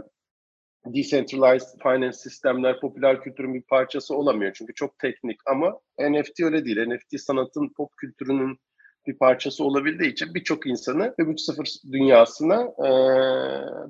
decentralized 0.93 1.81
finance 1.83 2.17
sistemler 2.17 2.79
popüler 2.79 3.21
kültürün 3.21 3.53
bir 3.53 3.61
parçası 3.61 4.15
olamıyor. 4.15 4.51
Çünkü 4.53 4.73
çok 4.73 4.99
teknik 4.99 5.37
ama 5.45 5.79
NFT 5.99 6.39
öyle 6.39 6.65
değil. 6.65 6.77
NFT 6.87 7.19
sanatın, 7.19 7.69
pop 7.77 7.97
kültürünün 7.97 8.57
bir 9.07 9.17
parçası 9.17 9.63
olabildiği 9.63 10.11
için 10.11 10.33
birçok 10.33 10.67
insanı 10.67 11.13
Web 11.17 11.27
3.0 11.27 11.91
dünyasına 11.91 12.61
e, 12.63 12.89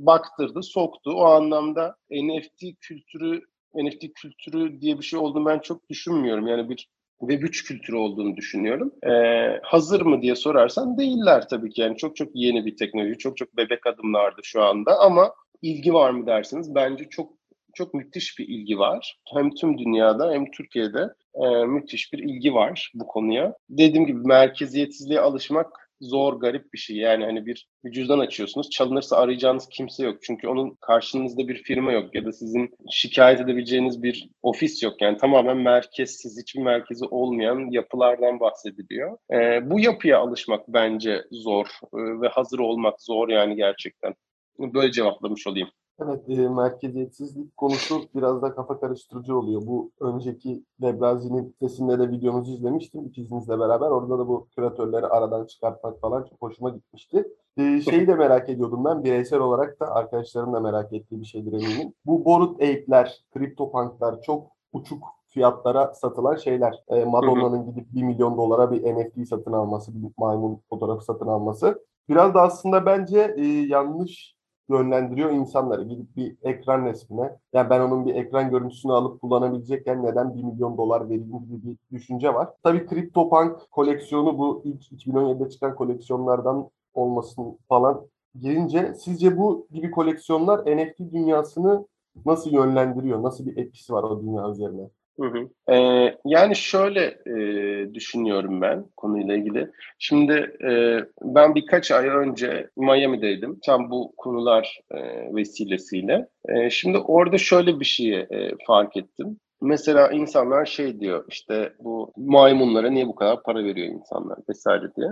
baktırdı, 0.05 0.63
soktu. 0.63 1.11
O 1.15 1.25
anlamda 1.25 1.95
NFT 2.11 2.63
kültürü 2.79 3.41
NFT 3.75 4.03
kültürü 4.15 4.81
diye 4.81 4.97
bir 4.97 5.03
şey 5.03 5.19
olduğunu 5.19 5.45
ben 5.45 5.59
çok 5.59 5.89
düşünmüyorum. 5.89 6.47
Yani 6.47 6.69
bir 6.69 6.89
Web 7.19 7.43
3 7.43 7.63
kültürü 7.63 7.95
olduğunu 7.95 8.35
düşünüyorum. 8.35 8.91
Ee, 9.03 9.59
hazır 9.63 10.01
mı 10.01 10.21
diye 10.21 10.35
sorarsan 10.35 10.97
değiller 10.97 11.47
tabii 11.49 11.69
ki. 11.69 11.81
Yani 11.81 11.97
çok 11.97 12.15
çok 12.15 12.29
yeni 12.33 12.65
bir 12.65 12.77
teknoloji, 12.77 13.17
çok 13.17 13.37
çok 13.37 13.57
bebek 13.57 13.87
adımlardı 13.87 14.41
şu 14.43 14.63
anda 14.63 14.99
ama 14.99 15.33
ilgi 15.61 15.93
var 15.93 16.09
mı 16.09 16.27
dersiniz? 16.27 16.75
Bence 16.75 17.09
çok 17.09 17.37
çok 17.73 17.93
müthiş 17.93 18.39
bir 18.39 18.47
ilgi 18.47 18.79
var. 18.79 19.19
Hem 19.33 19.51
tüm 19.51 19.77
dünyada 19.77 20.31
hem 20.31 20.51
Türkiye'de 20.51 21.07
e, 21.35 21.65
müthiş 21.65 22.13
bir 22.13 22.19
ilgi 22.19 22.53
var 22.53 22.91
bu 22.93 23.07
konuya. 23.07 23.53
Dediğim 23.69 24.05
gibi 24.05 24.19
merkeziyetsizliğe 24.19 25.19
alışmak 25.19 25.87
zor, 26.01 26.39
garip 26.39 26.73
bir 26.73 26.77
şey. 26.77 26.97
Yani 26.97 27.25
hani 27.25 27.45
bir, 27.45 27.67
bir 27.83 27.91
cüzdan 27.91 28.19
açıyorsunuz, 28.19 28.69
çalınırsa 28.69 29.17
arayacağınız 29.17 29.67
kimse 29.69 30.03
yok. 30.05 30.17
Çünkü 30.21 30.47
onun 30.47 30.77
karşınızda 30.81 31.47
bir 31.47 31.63
firma 31.63 31.91
yok 31.91 32.15
ya 32.15 32.25
da 32.25 32.31
sizin 32.31 32.75
şikayet 32.91 33.41
edebileceğiniz 33.41 34.03
bir 34.03 34.29
ofis 34.41 34.83
yok. 34.83 35.01
Yani 35.01 35.17
tamamen 35.17 35.57
merkezsiz, 35.57 36.41
hiçbir 36.41 36.61
merkezi 36.61 37.05
olmayan 37.05 37.71
yapılardan 37.71 38.39
bahsediliyor. 38.39 39.17
Ee, 39.33 39.69
bu 39.69 39.79
yapıya 39.79 40.19
alışmak 40.19 40.67
bence 40.67 41.23
zor 41.31 41.65
ee, 41.65 42.21
ve 42.21 42.27
hazır 42.27 42.59
olmak 42.59 43.01
zor 43.01 43.29
yani 43.29 43.55
gerçekten. 43.55 44.13
Böyle 44.59 44.91
cevaplamış 44.91 45.47
olayım. 45.47 45.67
Evet, 45.99 46.29
e, 46.29 46.49
merkeziyetsizlik 46.49 47.57
konusu 47.57 48.01
biraz 48.15 48.41
da 48.41 48.55
kafa 48.55 48.79
karıştırıcı 48.79 49.37
oluyor. 49.37 49.61
Bu 49.65 49.91
önceki 49.99 50.63
Webrazi'nin 50.79 51.55
sesinde 51.59 51.99
de 51.99 52.11
videomuzu 52.11 52.51
izlemiştim 52.51 53.05
ikizinizle 53.05 53.59
beraber. 53.59 53.87
Orada 53.87 54.19
da 54.19 54.27
bu 54.27 54.47
küratörleri 54.55 55.05
aradan 55.05 55.45
çıkartmak 55.45 56.01
falan 56.01 56.23
çok 56.23 56.41
hoşuma 56.41 56.69
gitmişti. 56.69 57.27
E, 57.57 57.81
şeyi 57.81 58.07
de 58.07 58.15
merak 58.15 58.49
ediyordum 58.49 58.85
ben 58.85 59.03
bireysel 59.03 59.39
olarak 59.39 59.79
da 59.79 59.95
arkadaşlarım 59.95 60.53
da 60.53 60.59
merak 60.59 60.93
ettiği 60.93 61.21
bir 61.21 61.25
şeydir 61.25 61.53
eminim. 61.53 61.93
Bu 62.05 62.25
Borut 62.25 62.55
Ape'ler, 62.55 63.25
CryptoPunk'lar 63.33 64.21
çok 64.21 64.47
uçuk 64.73 65.03
fiyatlara 65.27 65.93
satılan 65.93 66.35
şeyler. 66.35 66.83
E, 66.89 67.05
Madonna'nın 67.05 67.65
gidip 67.65 67.93
1 67.93 68.03
milyon 68.03 68.37
dolara 68.37 68.71
bir 68.71 68.83
NFT 68.83 69.27
satın 69.29 69.53
alması, 69.53 69.95
bir 69.95 70.11
maymun 70.17 70.61
fotoğrafı 70.69 71.05
satın 71.05 71.27
alması. 71.27 71.85
Biraz 72.09 72.33
da 72.33 72.41
aslında 72.41 72.85
bence 72.85 73.35
e, 73.37 73.45
yanlış 73.45 74.36
yönlendiriyor 74.69 75.29
insanları. 75.31 75.83
Gidip 75.83 76.15
bir 76.15 76.37
ekran 76.41 76.85
resmine, 76.85 77.37
yani 77.53 77.69
ben 77.69 77.81
onun 77.81 78.05
bir 78.05 78.15
ekran 78.15 78.49
görüntüsünü 78.49 78.91
alıp 78.91 79.21
kullanabilecekken 79.21 80.03
neden 80.03 80.35
1 80.35 80.43
milyon 80.43 80.77
dolar 80.77 81.09
vereyim 81.09 81.39
gibi 81.39 81.63
bir 81.63 81.77
düşünce 81.91 82.33
var. 82.33 82.49
Tabii 82.63 82.87
CryptoPunk 82.89 83.71
koleksiyonu 83.71 84.37
bu 84.37 84.61
ilk 84.65 84.81
2017'de 84.91 85.49
çıkan 85.49 85.75
koleksiyonlardan 85.75 86.69
olmasın 86.93 87.57
falan 87.69 88.07
girince 88.39 88.93
sizce 88.93 89.37
bu 89.37 89.67
gibi 89.71 89.91
koleksiyonlar 89.91 90.77
NFT 90.77 90.99
dünyasını 90.99 91.87
nasıl 92.25 92.51
yönlendiriyor? 92.51 93.23
Nasıl 93.23 93.45
bir 93.45 93.57
etkisi 93.57 93.93
var 93.93 94.03
o 94.03 94.21
dünya 94.21 94.49
üzerine? 94.49 94.89
Hı 95.19 95.25
hı. 95.27 95.49
Ee, 95.73 96.17
yani 96.25 96.55
şöyle 96.55 97.01
e, 97.25 97.93
düşünüyorum 97.93 98.61
ben 98.61 98.85
konuyla 98.97 99.35
ilgili. 99.35 99.71
Şimdi 99.99 100.33
e, 100.69 100.99
ben 101.21 101.55
birkaç 101.55 101.91
ay 101.91 102.07
önce 102.07 102.69
Miami'deydim. 102.77 103.59
Tam 103.65 103.89
bu 103.89 104.13
konular 104.17 104.79
e, 104.91 104.97
vesilesiyle. 105.35 106.27
E, 106.49 106.69
şimdi 106.69 106.97
orada 106.97 107.37
şöyle 107.37 107.79
bir 107.79 107.85
şeyi 107.85 108.15
e, 108.15 108.51
fark 108.67 108.97
ettim. 108.97 109.39
Mesela 109.61 110.11
insanlar 110.11 110.65
şey 110.65 110.99
diyor 110.99 111.25
işte 111.29 111.73
bu 111.79 112.13
maymunlara 112.17 112.89
niye 112.89 113.07
bu 113.07 113.15
kadar 113.15 113.43
para 113.43 113.63
veriyor 113.63 113.87
insanlar 113.87 114.37
vesaire 114.49 114.95
diye. 114.95 115.09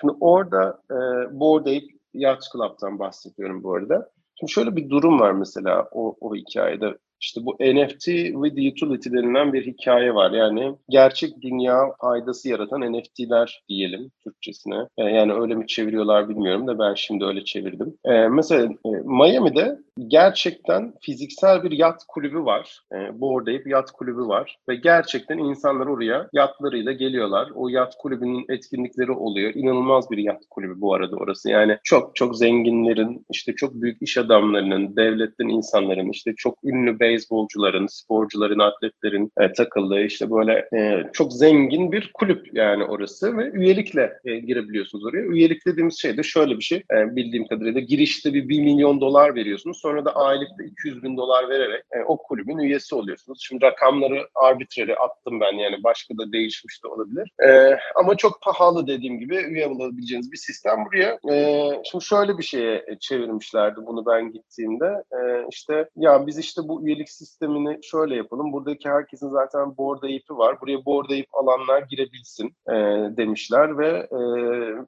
Şimdi 0.00 0.12
orada 0.20 0.82
e, 0.90 0.94
Bored 1.40 1.66
Ape 1.66 1.86
Yacht 2.14 2.42
Club'dan 2.52 2.98
bahsediyorum 2.98 3.62
bu 3.62 3.74
arada. 3.74 4.10
Şimdi 4.34 4.52
şöyle 4.52 4.76
bir 4.76 4.90
durum 4.90 5.20
var 5.20 5.32
mesela 5.32 5.88
o, 5.92 6.16
o 6.20 6.34
hikayede. 6.34 6.98
İşte 7.20 7.40
bu 7.44 7.52
NFT 7.60 8.04
with 8.04 8.82
utility 8.82 9.10
denilen 9.10 9.52
bir 9.52 9.66
hikaye 9.66 10.14
var. 10.14 10.30
Yani 10.30 10.74
gerçek 10.88 11.42
dünya 11.42 11.92
faydası 12.00 12.48
yaratan 12.48 12.92
NFT'ler 12.92 13.62
diyelim 13.68 14.10
Türkçesine. 14.24 14.86
E, 14.98 15.04
yani 15.04 15.32
öyle 15.32 15.54
mi 15.54 15.66
çeviriyorlar 15.66 16.28
bilmiyorum 16.28 16.66
da 16.66 16.78
ben 16.78 16.94
şimdi 16.94 17.24
öyle 17.24 17.44
çevirdim. 17.44 17.94
E, 18.04 18.28
mesela 18.28 18.64
e, 18.64 18.88
Miami'de 19.04 19.78
gerçekten 20.08 20.94
fiziksel 21.00 21.62
bir 21.62 21.70
yat 21.70 22.04
kulübü 22.08 22.38
var. 22.38 22.80
Boardayıp 23.12 23.66
yat 23.66 23.90
kulübü 23.90 24.20
var. 24.20 24.58
Ve 24.68 24.74
gerçekten 24.74 25.38
insanlar 25.38 25.86
oraya 25.86 26.28
yatlarıyla 26.32 26.92
geliyorlar. 26.92 27.50
O 27.54 27.68
yat 27.68 27.94
kulübünün 27.98 28.44
etkinlikleri 28.48 29.12
oluyor. 29.12 29.54
İnanılmaz 29.54 30.10
bir 30.10 30.18
yat 30.18 30.42
kulübü 30.50 30.80
bu 30.80 30.94
arada 30.94 31.16
orası. 31.16 31.50
Yani 31.50 31.78
çok 31.84 32.16
çok 32.16 32.36
zenginlerin, 32.36 33.26
işte 33.30 33.54
çok 33.54 33.74
büyük 33.74 34.02
iş 34.02 34.18
adamlarının, 34.18 34.96
devletten 34.96 35.48
insanların, 35.48 36.10
işte 36.10 36.34
çok 36.36 36.64
ünlü 36.64 37.00
beyzbolcuların, 37.08 37.86
sporcuların, 37.86 38.58
atletlerin 38.58 39.32
e, 39.40 39.52
takıldığı 39.52 40.00
işte 40.00 40.30
böyle 40.30 40.68
e, 40.76 41.04
çok 41.12 41.32
zengin 41.32 41.92
bir 41.92 42.10
kulüp 42.14 42.54
yani 42.54 42.84
orası 42.84 43.36
ve 43.36 43.50
üyelikle 43.50 44.12
e, 44.24 44.38
girebiliyorsunuz 44.38 45.04
oraya. 45.04 45.22
Üyelik 45.22 45.66
dediğimiz 45.66 46.00
şey 46.00 46.16
de 46.16 46.22
şöyle 46.22 46.56
bir 46.56 46.62
şey 46.62 46.78
e, 46.78 47.16
bildiğim 47.16 47.46
kadarıyla 47.46 47.80
girişte 47.80 48.34
bir 48.34 48.48
1 48.48 48.60
milyon 48.60 49.00
dolar 49.00 49.34
veriyorsunuz. 49.34 49.78
Sonra 49.78 50.04
da 50.04 50.16
aylıkta 50.16 50.64
200 50.64 51.02
bin 51.02 51.16
dolar 51.16 51.48
vererek 51.48 51.82
e, 51.92 51.98
o 52.06 52.16
kulübün 52.16 52.58
üyesi 52.58 52.94
oluyorsunuz. 52.94 53.38
Şimdi 53.42 53.64
rakamları 53.64 54.28
arbitrary 54.34 54.92
attım 54.92 55.40
ben 55.40 55.52
yani 55.52 55.82
başka 55.84 56.18
da 56.18 56.32
değişmiş 56.32 56.84
de 56.84 56.88
olabilir. 56.88 57.32
E, 57.48 57.78
ama 57.94 58.16
çok 58.16 58.42
pahalı 58.42 58.86
dediğim 58.86 59.18
gibi 59.18 59.36
üye 59.36 59.66
olabileceğiniz 59.66 60.32
bir 60.32 60.36
sistem 60.36 60.84
buraya. 60.86 61.18
E, 61.32 61.70
şimdi 61.84 62.04
şöyle 62.04 62.38
bir 62.38 62.42
şeye 62.42 62.84
çevirmişlerdi 63.00 63.80
bunu 63.86 64.06
ben 64.06 64.32
gittiğimde. 64.32 65.04
E, 65.12 65.18
işte 65.52 65.88
ya 65.96 66.26
biz 66.26 66.38
işte 66.38 66.62
bu 66.64 66.86
üyelik 66.86 66.97
sistemini 67.06 67.78
şöyle 67.82 68.16
yapalım. 68.16 68.52
Buradaki 68.52 68.88
herkesin 68.88 69.28
zaten 69.28 69.76
board 69.76 70.02
AP'i 70.02 70.38
var. 70.38 70.60
Buraya 70.60 70.84
board 70.84 71.04
APE 71.04 71.26
alanlar 71.32 71.82
girebilsin 71.82 72.46
e, 72.46 72.74
demişler 73.16 73.78
ve 73.78 73.88
e, 73.88 74.20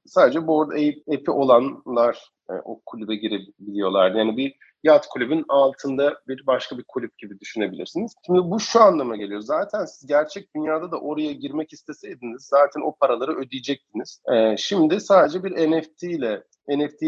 sadece 0.07 0.47
board 0.47 0.71
AP'i 0.71 1.31
olanlar 1.31 2.31
e, 2.51 2.53
o 2.65 2.81
kulübe 2.87 3.15
girebiliyorlar. 3.15 4.11
Yani 4.11 4.37
bir 4.37 4.55
yat 4.85 5.07
kulübün 5.09 5.45
altında 5.49 6.21
bir 6.29 6.47
başka 6.47 6.79
bir 6.79 6.85
kulüp 6.89 7.19
gibi 7.19 7.41
düşünebilirsiniz. 7.41 8.13
Şimdi 8.27 8.41
bu 8.51 8.61
şu 8.61 8.81
anlama 8.81 9.17
geliyor. 9.17 9.41
Zaten 9.41 9.85
siz 9.85 10.07
gerçek 10.07 10.55
dünyada 10.57 10.91
da 10.93 11.01
oraya 11.01 11.33
girmek 11.33 11.73
isteseydiniz 11.73 12.43
zaten 12.43 12.81
o 12.81 12.95
paraları 13.01 13.37
ödeyecektiniz. 13.37 14.23
Ee, 14.33 14.57
şimdi 14.57 15.01
sadece 15.01 15.45
bir 15.45 15.71
NFT 15.71 16.03
ile 16.03 16.45
NFT 16.69 17.03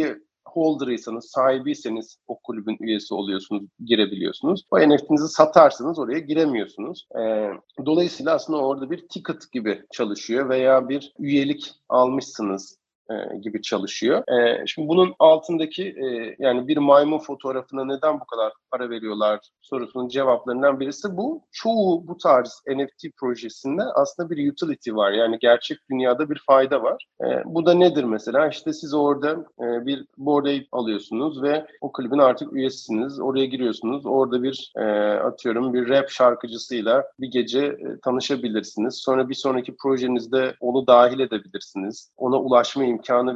holder'ıysanız, 0.48 1.30
sahibiyseniz 1.30 2.18
o 2.26 2.38
kulübün 2.38 2.76
üyesi 2.80 3.14
oluyorsunuz, 3.14 3.62
girebiliyorsunuz. 3.84 4.64
O 4.70 4.78
NFT'nizi 4.78 5.28
satarsanız 5.28 5.98
oraya 5.98 6.18
giremiyorsunuz. 6.18 7.06
Ee, 7.20 7.50
dolayısıyla 7.86 8.34
aslında 8.34 8.58
orada 8.58 8.90
bir 8.90 9.08
ticket 9.08 9.52
gibi 9.52 9.82
çalışıyor 9.92 10.48
veya 10.48 10.88
bir 10.88 11.12
üyelik 11.18 11.72
almışsınız 11.88 12.81
e, 13.10 13.36
gibi 13.36 13.62
çalışıyor. 13.62 14.22
E, 14.28 14.66
şimdi 14.66 14.88
bunun 14.88 15.14
altındaki 15.18 15.84
e, 15.88 16.36
yani 16.38 16.68
bir 16.68 16.76
maymun 16.76 17.18
fotoğrafına 17.18 17.84
neden 17.84 18.20
bu 18.20 18.24
kadar 18.24 18.52
para 18.70 18.90
veriyorlar 18.90 19.40
sorusunun 19.72 20.08
cevaplarından 20.08 20.80
birisi 20.80 21.16
bu. 21.16 21.42
Çoğu 21.52 22.08
bu 22.08 22.18
tarz 22.18 22.62
NFT 22.68 23.04
projesinde 23.16 23.82
aslında 23.82 24.30
bir 24.30 24.52
utility 24.52 24.92
var. 24.92 25.12
Yani 25.12 25.38
gerçek 25.40 25.78
dünyada 25.90 26.30
bir 26.30 26.42
fayda 26.46 26.82
var. 26.82 27.06
E, 27.24 27.26
bu 27.44 27.66
da 27.66 27.74
nedir 27.74 28.04
mesela? 28.04 28.48
İşte 28.48 28.72
siz 28.72 28.94
orada 28.94 29.30
e, 29.60 29.86
bir 29.86 30.06
board 30.18 30.46
ape 30.46 30.66
alıyorsunuz 30.72 31.42
ve 31.42 31.66
o 31.80 31.92
klibin 31.92 32.18
artık 32.18 32.52
üyesisiniz. 32.52 33.20
Oraya 33.20 33.46
giriyorsunuz. 33.46 34.06
Orada 34.06 34.42
bir 34.42 34.72
e, 34.76 34.82
atıyorum 35.12 35.74
bir 35.74 35.88
rap 35.88 36.10
şarkıcısıyla 36.10 37.04
bir 37.20 37.30
gece 37.30 37.60
e, 37.60 38.00
tanışabilirsiniz. 38.04 38.94
Sonra 38.94 39.28
bir 39.28 39.34
sonraki 39.34 39.76
projenizde 39.76 40.54
onu 40.60 40.86
dahil 40.86 41.20
edebilirsiniz. 41.20 42.10
Ona 42.16 42.36
ulaşma 42.36 42.84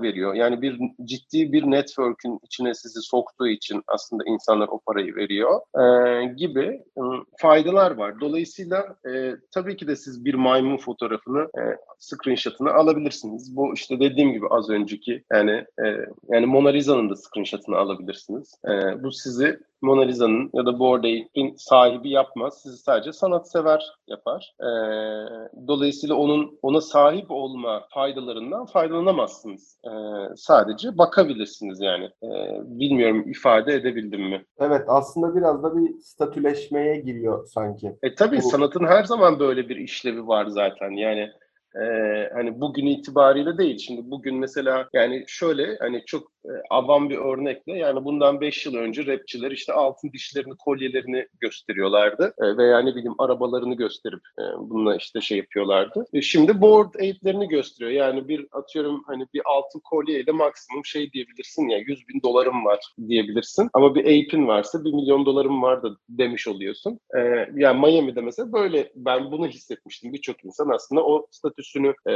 veriyor. 0.02 0.34
Yani 0.34 0.62
bir 0.62 0.80
ciddi 1.04 1.52
bir 1.52 1.62
network'ün 1.62 2.38
içine 2.42 2.74
sizi 2.74 3.00
soktuğu 3.02 3.48
için 3.48 3.82
aslında 3.86 4.24
insanlar 4.26 4.68
o 4.68 4.80
parayı 4.86 5.16
veriyor 5.16 5.60
e, 5.80 6.24
gibi 6.24 6.64
e, 6.98 7.02
faydalar 7.38 7.90
var. 7.90 8.20
Dolayısıyla 8.20 8.96
e, 9.08 9.32
tabii 9.54 9.76
ki 9.76 9.86
de 9.86 9.96
siz 9.96 10.24
bir 10.24 10.34
maymun 10.34 10.76
fotoğrafını 10.76 11.40
e, 11.42 11.62
screenshot'ını 11.98 12.72
alabilirsiniz. 12.72 13.56
Bu 13.56 13.74
işte 13.74 14.00
dediğim 14.00 14.32
gibi 14.32 14.46
az 14.50 14.70
önceki 14.70 15.24
yani 15.32 15.64
e, 15.84 15.84
yani 16.28 16.46
Mona 16.46 16.68
Lisa'nın 16.68 17.10
da 17.10 17.16
screenshot'ını 17.16 17.76
alabilirsiniz. 17.76 18.54
E, 18.68 19.02
bu 19.02 19.12
sizi 19.12 19.60
Mona 19.82 20.02
Lisa'nın 20.02 20.50
ya 20.54 20.66
da 20.66 20.78
Bored 20.78 21.26
sahibi 21.56 22.10
yapmaz. 22.10 22.62
Sizi 22.62 22.76
sadece 22.76 23.12
sanatsever 23.12 23.92
yapar. 24.06 24.54
E, 24.60 24.68
dolayısıyla 25.68 26.14
onun 26.14 26.58
ona 26.62 26.80
sahip 26.80 27.30
olma 27.30 27.86
faydalarından 27.90 28.66
faydalanamazsınız. 28.66 29.45
E, 29.84 29.90
sadece 30.36 30.98
bakabilirsiniz 30.98 31.80
yani. 31.80 32.04
E, 32.04 32.28
bilmiyorum 32.78 33.30
ifade 33.30 33.74
edebildim 33.74 34.20
mi? 34.22 34.44
Evet 34.58 34.82
aslında 34.86 35.36
biraz 35.36 35.62
da 35.62 35.76
bir 35.76 35.98
statüleşmeye 36.00 36.96
giriyor 37.00 37.46
sanki. 37.46 37.96
E 38.02 38.14
tabii 38.14 38.36
Bu- 38.36 38.42
sanatın 38.50 38.84
her 38.84 39.04
zaman 39.04 39.38
böyle 39.38 39.68
bir 39.68 39.76
işlevi 39.76 40.26
var 40.26 40.46
zaten. 40.46 40.90
Yani 40.90 41.30
e, 41.82 41.86
hani 42.34 42.60
bugün 42.60 42.86
itibariyle 42.86 43.58
değil. 43.58 43.78
Şimdi 43.78 44.10
bugün 44.10 44.36
mesela 44.36 44.88
yani 44.92 45.24
şöyle 45.26 45.76
hani 45.80 46.02
çok 46.06 46.32
e, 46.44 46.52
avam 46.70 47.10
bir 47.10 47.18
örnekle 47.18 47.78
yani 47.78 48.04
bundan 48.04 48.40
5 48.40 48.66
yıl 48.66 48.74
önce 48.74 49.06
rapçiler 49.06 49.50
işte 49.50 49.72
altın 49.72 50.12
dişlerini, 50.12 50.56
kolyelerini 50.56 51.26
gösteriyorlardı. 51.40 52.34
E, 52.38 52.56
veya 52.56 52.78
ne 52.78 52.94
bileyim 52.94 53.14
arabalarını 53.18 53.74
gösterip 53.74 54.20
e, 54.38 54.42
bununla 54.58 54.96
işte 54.96 55.20
şey 55.20 55.38
yapıyorlardı. 55.38 56.06
E, 56.12 56.22
şimdi 56.22 56.60
board 56.60 56.94
ape'lerini 56.94 57.48
gösteriyor. 57.48 57.90
Yani 57.90 58.28
bir 58.28 58.46
atıyorum 58.52 59.02
hani 59.06 59.26
bir 59.34 59.42
altın 59.44 59.80
kolyeyle 59.80 60.32
maksimum 60.32 60.84
şey 60.84 61.12
diyebilirsin 61.12 61.68
ya 61.68 61.78
100 61.78 62.08
bin 62.08 62.22
dolarım 62.22 62.64
var 62.64 62.80
diyebilirsin. 63.08 63.70
Ama 63.74 63.94
bir 63.94 64.00
ape'in 64.00 64.46
varsa 64.46 64.84
1 64.84 64.92
milyon 64.92 65.26
dolarım 65.26 65.62
var 65.62 65.82
da 65.82 65.88
demiş 66.08 66.48
oluyorsun. 66.48 67.00
E, 67.16 67.20
yani 67.56 67.80
Miami'de 67.80 68.20
mesela 68.20 68.52
böyle 68.52 68.92
ben 68.96 69.32
bunu 69.32 69.46
hissetmiştim. 69.46 70.12
Birçok 70.12 70.44
insan 70.44 70.68
aslında 70.68 71.04
o 71.04 71.26
statüsünü 71.66 71.94
e, 72.08 72.14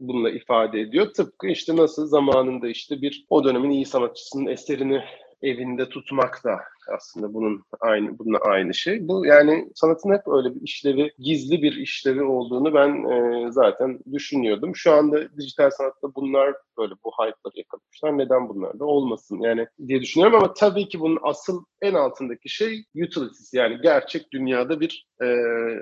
bununla 0.00 0.30
ifade 0.30 0.80
ediyor. 0.80 1.06
Tıpkı 1.12 1.46
işte 1.46 1.76
nasıl 1.76 2.06
zamanında 2.06 2.68
işte 2.68 3.02
bir 3.02 3.26
o 3.30 3.44
dönemin 3.44 3.70
iyi 3.70 3.86
sanatçısının 3.86 4.46
eserini 4.46 5.04
evinde 5.42 5.88
tutmak 5.88 6.44
da 6.44 6.58
aslında 6.96 7.34
bunun 7.34 7.62
aynı 7.80 8.18
bununla 8.18 8.38
aynı 8.38 8.74
şey. 8.74 9.08
Bu 9.08 9.26
yani 9.26 9.70
sanatın 9.74 10.12
hep 10.12 10.28
öyle 10.28 10.54
bir 10.54 10.60
işlevi, 10.60 11.12
gizli 11.18 11.62
bir 11.62 11.76
işlevi 11.76 12.22
olduğunu 12.22 12.74
ben 12.74 13.04
e, 13.04 13.52
zaten 13.52 14.00
düşünüyordum. 14.12 14.76
Şu 14.76 14.92
anda 14.92 15.36
dijital 15.38 15.70
sanatta 15.70 16.14
bunlar 16.14 16.54
böyle 16.78 16.94
bu 17.04 17.10
hype'ları 17.10 17.58
yakalamışlar. 17.58 18.18
Neden 18.18 18.48
bunlar 18.48 18.78
da 18.78 18.84
olmasın 18.84 19.40
yani 19.40 19.66
diye 19.88 20.00
düşünüyorum 20.00 20.36
ama 20.36 20.54
tabii 20.54 20.88
ki 20.88 21.00
bunun 21.00 21.18
asıl 21.22 21.64
en 21.82 21.94
altındaki 21.94 22.48
şey 22.48 22.84
utilities 22.94 23.54
yani 23.54 23.78
gerçek 23.82 24.32
dünyada 24.32 24.80
bir 24.80 25.06
e, 25.22 25.26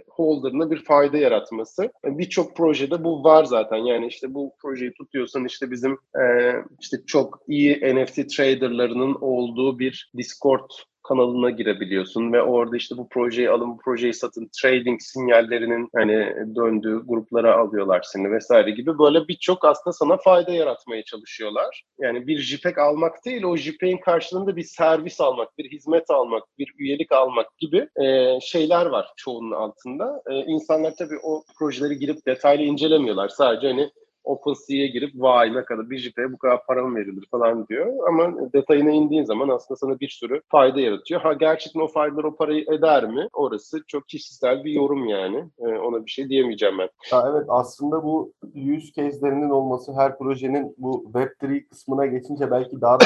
holder'ına 0.09 0.71
bir 0.71 0.85
fayda 0.85 1.16
yaratması. 1.16 1.90
Birçok 2.05 2.57
projede 2.57 3.05
bu 3.05 3.25
var 3.25 3.45
zaten. 3.45 3.77
Yani 3.77 4.07
işte 4.07 4.35
bu 4.35 4.53
projeyi 4.62 4.92
tutuyorsan 4.92 5.45
işte 5.45 5.71
bizim 5.71 5.92
e, 5.92 6.53
işte 6.81 6.97
çok 7.07 7.38
iyi 7.49 7.97
NFT 7.97 8.37
traderlarının 8.37 9.16
olduğu 9.21 9.79
bir 9.79 10.11
Discord 10.16 10.71
kanalına 11.09 11.51
girebiliyorsun 11.51 12.33
ve 12.33 12.42
orada 12.42 12.77
işte 12.77 12.97
bu 12.97 13.09
projeyi 13.09 13.51
alın, 13.51 13.71
bu 13.71 13.79
projeyi 13.79 14.14
satın, 14.14 14.51
trading 14.62 15.01
sinyallerinin 15.01 15.88
hani 15.95 16.35
döndüğü 16.57 17.03
gruplara 17.07 17.57
alıyorlar 17.59 18.03
seni 18.03 18.33
vesaire 18.33 18.71
gibi 18.71 18.99
böyle 18.99 19.29
birçok 19.29 19.64
aslında 19.64 19.92
sana 19.92 20.16
fayda 20.16 20.53
yaratmaya 20.53 21.03
çalışıyorlar. 21.05 21.85
Yani 21.99 22.27
bir 22.27 22.38
JPEG 22.38 22.79
almak 22.79 23.25
değil, 23.25 23.45
o 23.45 23.57
JPEG'in 23.57 23.99
karşılığında 23.99 24.57
bir 24.57 24.62
servis 24.62 25.21
almak, 25.21 25.59
bir 25.59 25.71
hizmet 25.71 26.11
almak, 26.11 26.42
bir 26.59 26.73
üyelik 26.79 27.12
almak 27.12 27.59
gibi 27.59 27.88
e, 28.03 28.38
şeyler 28.40 28.87
var 28.87 29.07
çoğunun 29.16 29.51
altında. 29.53 30.23
E, 30.31 30.35
insanlar 30.35 30.95
tabii 30.99 31.19
o 31.23 31.42
projeleri 31.59 31.99
girip 31.99 32.27
detaylı 32.27 32.62
incelemiyorlar. 32.62 33.29
Sadece 33.29 33.66
hani 33.66 33.90
OpenSea'ya 34.27 34.87
girip 34.87 35.11
vay 35.15 35.55
ne 35.55 35.65
kadar 35.65 35.91
bir 35.91 35.99
JP'ye 35.99 36.33
bu 36.33 36.39
kadar 36.39 36.67
para 36.67 36.83
mı 36.87 36.97
verilir 36.97 37.25
falan 37.31 37.69
diyor. 37.69 38.09
Ama 38.09 38.53
detayına 38.53 38.91
indiğin 38.91 39.25
zaman 39.25 39.49
aslında 39.49 39.79
sana 39.79 40.01
bir 40.01 40.09
sürü 40.09 40.41
fayda 40.49 40.81
yaratıyor. 40.81 41.21
Ha 41.21 41.33
gerçekten 41.33 41.81
o 41.81 41.89
faydalar 41.89 42.25
o 42.25 42.37
parayı 42.37 42.65
eder 42.73 43.09
mi? 43.09 43.29
Orası 43.33 43.83
çok 43.87 44.09
kişisel 44.09 44.65
bir 44.65 44.73
yorum 44.73 45.09
yani. 45.09 45.45
Ee, 45.59 45.67
ona 45.67 46.05
bir 46.05 46.11
şey 46.11 46.29
diyemeyeceğim 46.29 46.79
ben. 46.79 46.89
Ya 47.12 47.25
evet 47.31 47.45
aslında 47.49 48.05
bu 48.05 48.33
use 48.55 48.93
case'lerinin 48.97 49.51
olması 49.51 49.93
her 49.93 50.19
projenin 50.19 50.75
bu 50.79 51.11
Web3 51.15 51.69
kısmına 51.69 52.07
geçince 52.07 52.51
belki 52.51 52.81
daha 52.81 53.01
da 53.01 53.05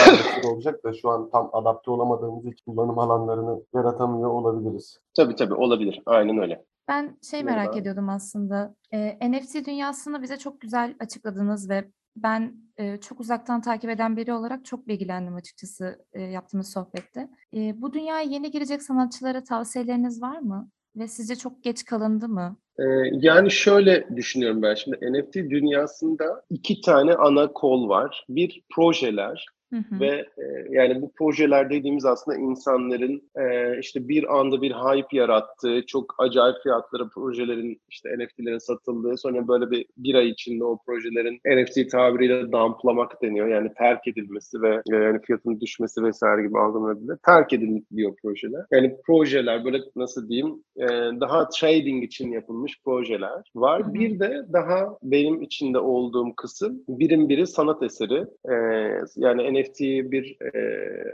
olacak 0.53 0.85
da 0.85 0.93
şu 0.93 1.09
an 1.09 1.31
tam 1.31 1.51
adapte 1.53 1.91
olamadığımız 1.91 2.47
için 2.47 2.73
kullanım 2.73 2.99
alanlarını 2.99 3.63
yaratamıyor 3.75 4.31
olabiliriz. 4.31 4.99
Tabii 5.17 5.35
tabii 5.35 5.55
olabilir. 5.55 6.03
Aynen 6.07 6.39
öyle. 6.39 6.65
Ben 6.91 7.19
şey 7.31 7.45
merak 7.45 7.77
ediyordum 7.77 8.09
aslında. 8.09 8.75
Ee, 8.93 9.31
NFT 9.31 9.67
dünyasını 9.67 10.23
bize 10.23 10.37
çok 10.37 10.61
güzel 10.61 10.95
açıkladınız 11.01 11.71
ve 11.71 11.85
ben 12.17 12.55
e, 12.77 12.97
çok 12.97 13.21
uzaktan 13.21 13.61
takip 13.61 13.91
eden 13.91 14.17
biri 14.17 14.33
olarak 14.33 14.65
çok 14.65 14.89
bilgilendim 14.89 15.35
açıkçası 15.35 16.05
e, 16.13 16.23
yaptığımız 16.23 16.73
sohbette. 16.73 17.29
E, 17.55 17.83
bu 17.83 17.93
dünyaya 17.93 18.23
yeni 18.23 18.51
girecek 18.51 18.83
sanatçılara 18.83 19.45
tavsiyeleriniz 19.45 20.23
var 20.23 20.39
mı? 20.39 20.71
Ve 20.97 21.09
sizce 21.09 21.37
çok 21.37 21.63
geç 21.63 21.85
kalındı 21.85 22.29
mı? 22.29 22.57
Ee, 22.79 22.85
yani 23.13 23.51
şöyle 23.51 24.17
düşünüyorum 24.17 24.63
ben 24.63 24.75
şimdi 24.75 24.97
NFT 24.97 25.35
dünyasında 25.35 26.43
iki 26.51 26.81
tane 26.81 27.15
ana 27.15 27.53
kol 27.53 27.89
var. 27.89 28.25
Bir 28.29 28.63
projeler, 28.75 29.47
Hı 29.71 29.77
hı. 29.77 30.01
Ve 30.01 30.07
e, 30.39 30.45
yani 30.71 31.03
bu 31.03 31.13
projeler 31.13 31.71
dediğimiz 31.71 32.05
aslında 32.05 32.39
insanların 32.39 33.23
e, 33.37 33.79
işte 33.81 34.09
bir 34.09 34.39
anda 34.39 34.63
bir 34.63 34.73
hype 34.73 35.17
yarattığı, 35.17 35.87
çok 35.87 36.15
acayip 36.19 36.57
fiyatlara 36.63 37.09
projelerin 37.15 37.81
işte 37.89 38.09
NFT'lerin 38.19 38.59
satıldığı, 38.59 39.19
sonra 39.19 39.49
böyle 39.49 39.71
bir 39.71 39.87
bir 39.97 40.15
ay 40.15 40.29
içinde 40.29 40.65
o 40.65 40.79
projelerin 40.87 41.41
NFT 41.47 41.91
tabiriyle 41.91 42.53
dumplamak 42.53 43.23
deniyor. 43.23 43.49
Yani 43.49 43.71
terk 43.79 44.09
edilmesi 44.09 44.63
ve 44.63 44.83
yani 44.89 45.21
fiyatının 45.21 45.61
düşmesi 45.61 46.03
vesaire 46.03 46.43
gibi 46.43 46.59
algılanabilir. 46.59 47.17
Terk 47.27 47.53
ediliyor 47.53 48.13
projeler. 48.23 48.65
Yani 48.73 48.97
projeler 49.07 49.65
böyle 49.65 49.79
nasıl 49.97 50.29
diyeyim 50.29 50.65
e, 50.77 50.87
daha 51.21 51.49
trading 51.49 52.05
için 52.05 52.33
yapılmış 52.33 52.81
projeler 52.85 53.43
var. 53.55 53.83
Hı 53.83 53.89
hı. 53.89 53.95
Bir 53.95 54.21
de 54.21 54.47
daha 54.53 54.99
benim 55.03 55.43
içinde 55.43 55.79
olduğum 55.79 56.35
kısım 56.37 56.83
birim 56.89 57.29
biri 57.29 57.47
sanat 57.47 57.83
eseri. 57.83 58.25
E, 58.51 58.55
yani 59.17 59.43
NFT'yi 59.61 60.13
bir 60.13 60.37
e, 60.55 60.61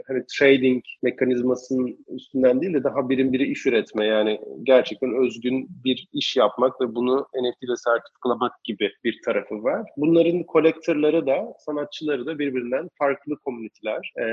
hani 0.07 0.23
trading 0.39 0.83
mekanizmasının 1.03 1.97
üstünden 2.07 2.61
değil 2.61 2.73
de 2.73 2.83
daha 2.83 3.09
birim 3.09 3.33
biri 3.33 3.43
iş 3.43 3.65
üretme 3.65 4.05
yani 4.05 4.39
gerçekten 4.63 5.25
özgün 5.25 5.67
bir 5.85 6.07
iş 6.13 6.37
yapmak 6.37 6.81
ve 6.81 6.95
bunu 6.95 7.27
NFT 7.35 7.63
ile 7.63 7.75
sertifikalamak 7.75 8.63
gibi 8.63 8.91
bir 9.03 9.21
tarafı 9.25 9.63
var. 9.63 9.89
Bunların 9.97 10.43
kolektörleri 10.43 11.27
da 11.27 11.53
sanatçıları 11.59 12.25
da 12.25 12.39
birbirinden 12.39 12.89
farklı 12.99 13.37
komüniteler. 13.37 14.11
E, 14.19 14.25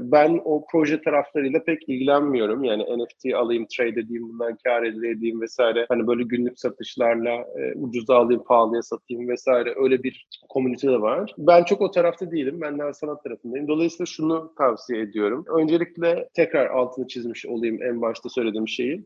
ben 0.00 0.40
o 0.44 0.64
proje 0.72 1.02
taraflarıyla 1.02 1.64
pek 1.64 1.88
ilgilenmiyorum. 1.88 2.64
Yani 2.64 2.82
NFT 2.82 3.34
alayım, 3.34 3.66
trade 3.76 4.00
edeyim, 4.00 4.28
bundan 4.28 4.56
kar 4.64 4.82
edeyim 4.82 5.40
vesaire. 5.40 5.86
Hani 5.88 6.06
böyle 6.06 6.22
günlük 6.22 6.60
satışlarla 6.60 7.30
e, 7.30 7.74
ucuza 7.74 8.16
alayım, 8.16 8.44
pahalıya 8.44 8.82
satayım 8.82 9.28
vesaire. 9.28 9.74
Öyle 9.76 10.02
bir 10.02 10.26
komünite 10.48 10.88
de 10.88 11.00
var. 11.00 11.34
Ben 11.38 11.64
çok 11.64 11.80
o 11.80 11.90
tarafta 11.90 12.30
değilim. 12.30 12.60
Ben 12.60 12.78
daha 12.78 12.92
sanat 12.92 13.24
tarafındayım. 13.54 13.68
Dolayısıyla 13.68 14.06
şunu 14.06 14.52
tavsiye 14.58 15.00
ediyorum. 15.00 15.44
Öncelikle 15.60 16.28
tekrar 16.34 16.66
altını 16.66 17.08
çizmiş 17.08 17.46
olayım 17.46 17.82
en 17.82 18.02
başta 18.02 18.28
söylediğim 18.28 18.68
şeyi. 18.68 19.04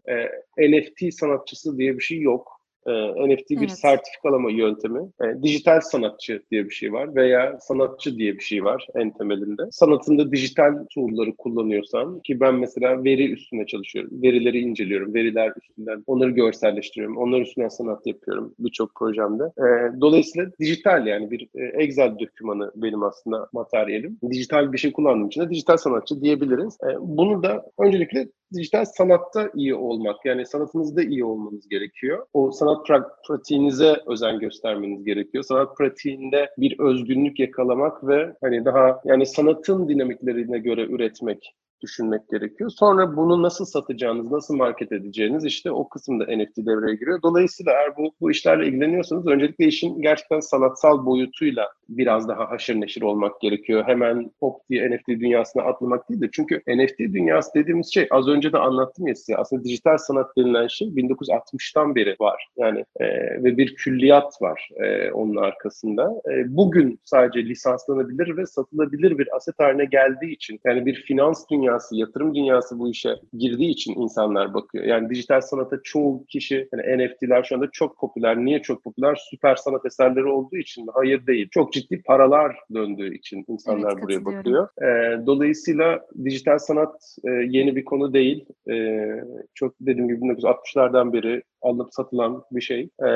E, 0.58 0.70
NFT 0.70 1.14
sanatçısı 1.14 1.78
diye 1.78 1.94
bir 1.94 2.02
şey 2.02 2.20
yok. 2.20 2.58
E, 2.88 3.29
NFT 3.29 3.51
bir 3.51 3.59
Evet. 3.59 3.79
sertifikalama 3.79 4.51
yöntemi. 4.51 5.01
E, 5.22 5.42
dijital 5.42 5.81
sanatçı 5.81 6.42
diye 6.51 6.64
bir 6.64 6.74
şey 6.74 6.92
var 6.92 7.14
veya 7.14 7.59
sanatçı 7.61 8.18
diye 8.18 8.35
bir 8.35 8.42
şey 8.42 8.64
var 8.64 8.87
en 8.94 9.11
temelinde. 9.11 9.62
Sanatında 9.70 10.33
dijital 10.33 10.74
tool'ları 10.94 11.37
kullanıyorsan 11.37 12.20
ki 12.20 12.40
ben 12.40 12.55
mesela 12.55 13.05
veri 13.05 13.33
üstüne 13.33 13.66
çalışıyorum. 13.66 14.22
Verileri 14.22 14.59
inceliyorum. 14.59 15.14
Veriler 15.14 15.53
üstünden 15.62 16.03
onları 16.07 16.31
görselleştiriyorum. 16.31 17.16
Onlar 17.16 17.40
üstünden 17.40 17.68
sanat 17.68 18.07
yapıyorum 18.07 18.55
birçok 18.59 18.94
projemde. 18.94 19.44
E, 19.44 20.01
dolayısıyla 20.01 20.51
dijital 20.61 21.07
yani 21.07 21.31
bir 21.31 21.48
e, 21.55 21.83
Excel 21.83 22.18
dokümanı 22.18 22.72
benim 22.77 23.03
aslında 23.03 23.48
materyalim. 23.53 24.18
Dijital 24.31 24.72
bir 24.72 24.79
şey 24.79 24.92
kullandığım 24.92 25.27
için 25.27 25.40
de 25.40 25.51
dijital 25.51 25.77
sanatçı 25.77 26.20
diyebiliriz. 26.20 26.79
E, 26.85 26.88
bunu 27.01 27.42
da 27.42 27.64
öncelikle 27.79 28.29
dijital 28.54 28.84
sanatta 28.84 29.50
iyi 29.54 29.74
olmak 29.74 30.24
yani 30.24 30.46
sanatınızda 30.46 31.02
iyi 31.02 31.24
olmanız 31.24 31.68
gerekiyor. 31.68 32.26
O 32.32 32.50
sanat 32.50 32.88
pra- 32.88 33.11
pratiğinize 33.28 33.96
özen 34.06 34.38
göstermeniz 34.38 35.04
gerekiyor. 35.04 35.44
Sanat 35.44 35.76
pratiğinde 35.76 36.50
bir 36.58 36.78
özgünlük 36.78 37.40
yakalamak 37.40 38.06
ve 38.08 38.37
hani 38.40 38.64
daha 38.64 39.00
yani 39.04 39.26
sanatın 39.26 39.88
dinamiklerine 39.88 40.58
göre 40.58 40.82
üretmek 40.82 41.54
düşünmek 41.82 42.28
gerekiyor. 42.28 42.70
Sonra 42.70 43.16
bunu 43.16 43.42
nasıl 43.42 43.64
satacağınız, 43.64 44.30
nasıl 44.30 44.56
market 44.56 44.92
edeceğiniz 44.92 45.44
işte 45.44 45.70
o 45.70 45.88
kısımda 45.88 46.24
NFT 46.24 46.56
devreye 46.56 46.96
giriyor. 46.96 47.22
Dolayısıyla 47.22 47.72
eğer 47.72 47.96
bu, 47.96 48.12
bu 48.20 48.30
işlerle 48.30 48.66
ilgileniyorsanız 48.66 49.26
öncelikle 49.26 49.66
işin 49.66 50.02
gerçekten 50.02 50.40
sanatsal 50.40 51.06
boyutuyla 51.06 51.68
biraz 51.88 52.28
daha 52.28 52.50
haşır 52.50 52.80
neşir 52.80 53.02
olmak 53.02 53.40
gerekiyor. 53.40 53.84
Hemen 53.86 54.30
pop 54.40 54.68
diye 54.70 54.90
NFT 54.90 55.08
dünyasına 55.08 55.62
atlamak 55.62 56.10
değil 56.10 56.20
de 56.20 56.28
çünkü 56.32 56.62
NFT 56.68 56.98
dünyası 56.98 57.50
dediğimiz 57.54 57.94
şey 57.94 58.06
az 58.10 58.28
önce 58.28 58.52
de 58.52 58.58
anlattım 58.58 59.06
ya 59.06 59.14
size 59.14 59.36
aslında 59.36 59.64
dijital 59.64 59.96
sanat 59.98 60.36
denilen 60.36 60.66
şey 60.66 60.88
1960'tan 60.88 61.94
beri 61.94 62.16
var. 62.20 62.48
Yani 62.56 62.84
e, 63.00 63.06
ve 63.44 63.56
bir 63.56 63.74
külliyat 63.74 64.42
var 64.42 64.68
e, 64.76 65.10
onun 65.12 65.36
arkasında. 65.36 66.22
E, 66.30 66.56
bugün 66.56 67.00
sadece 67.04 67.44
lisanslanabilir 67.44 68.36
ve 68.36 68.46
satılabilir 68.46 69.18
bir 69.18 69.36
aset 69.36 69.58
haline 69.58 69.84
geldiği 69.84 70.32
için 70.32 70.60
yani 70.64 70.86
bir 70.86 70.94
finans 70.94 71.44
dünyası, 71.50 71.67
yatırım 71.92 72.35
dünyası 72.35 72.78
bu 72.78 72.90
işe 72.90 73.16
girdiği 73.33 73.70
için 73.70 73.94
insanlar 74.00 74.54
bakıyor. 74.54 74.85
Yani 74.85 75.11
dijital 75.11 75.40
sanata 75.40 75.76
çoğu 75.85 76.24
kişi 76.24 76.68
yani 76.72 77.07
NFT'ler 77.07 77.42
şu 77.42 77.54
anda 77.54 77.68
çok 77.72 77.98
popüler. 77.98 78.37
Niye 78.37 78.62
çok 78.62 78.85
popüler? 78.85 79.18
Süper 79.31 79.57
sanat 79.57 79.87
eserleri 79.87 80.26
olduğu 80.26 80.57
için 80.57 80.85
mi? 80.85 80.90
Hayır 80.94 81.26
değil. 81.26 81.48
Çok 81.50 81.72
ciddi 81.72 82.02
paralar 82.02 82.57
döndüğü 82.74 83.14
için 83.14 83.44
insanlar 83.48 83.92
Evet, 83.92 84.02
buraya 84.02 84.24
bakıyor. 84.24 84.68
E, 84.83 85.26
dolayısıyla 85.26 86.00
dijital 86.24 86.59
sanat 86.59 87.16
e, 87.24 87.31
yeni 87.31 87.76
bir 87.76 87.85
konu 87.85 88.12
değil. 88.12 88.44
E, 88.70 89.07
çok 89.54 89.74
dediğim 89.81 90.09
gibi 90.09 90.18
1960'lardan 90.18 91.12
beri 91.12 91.42
alınıp 91.62 91.88
satılan 91.94 92.42
bir 92.52 92.61
şey. 92.61 92.81
E, 92.81 93.09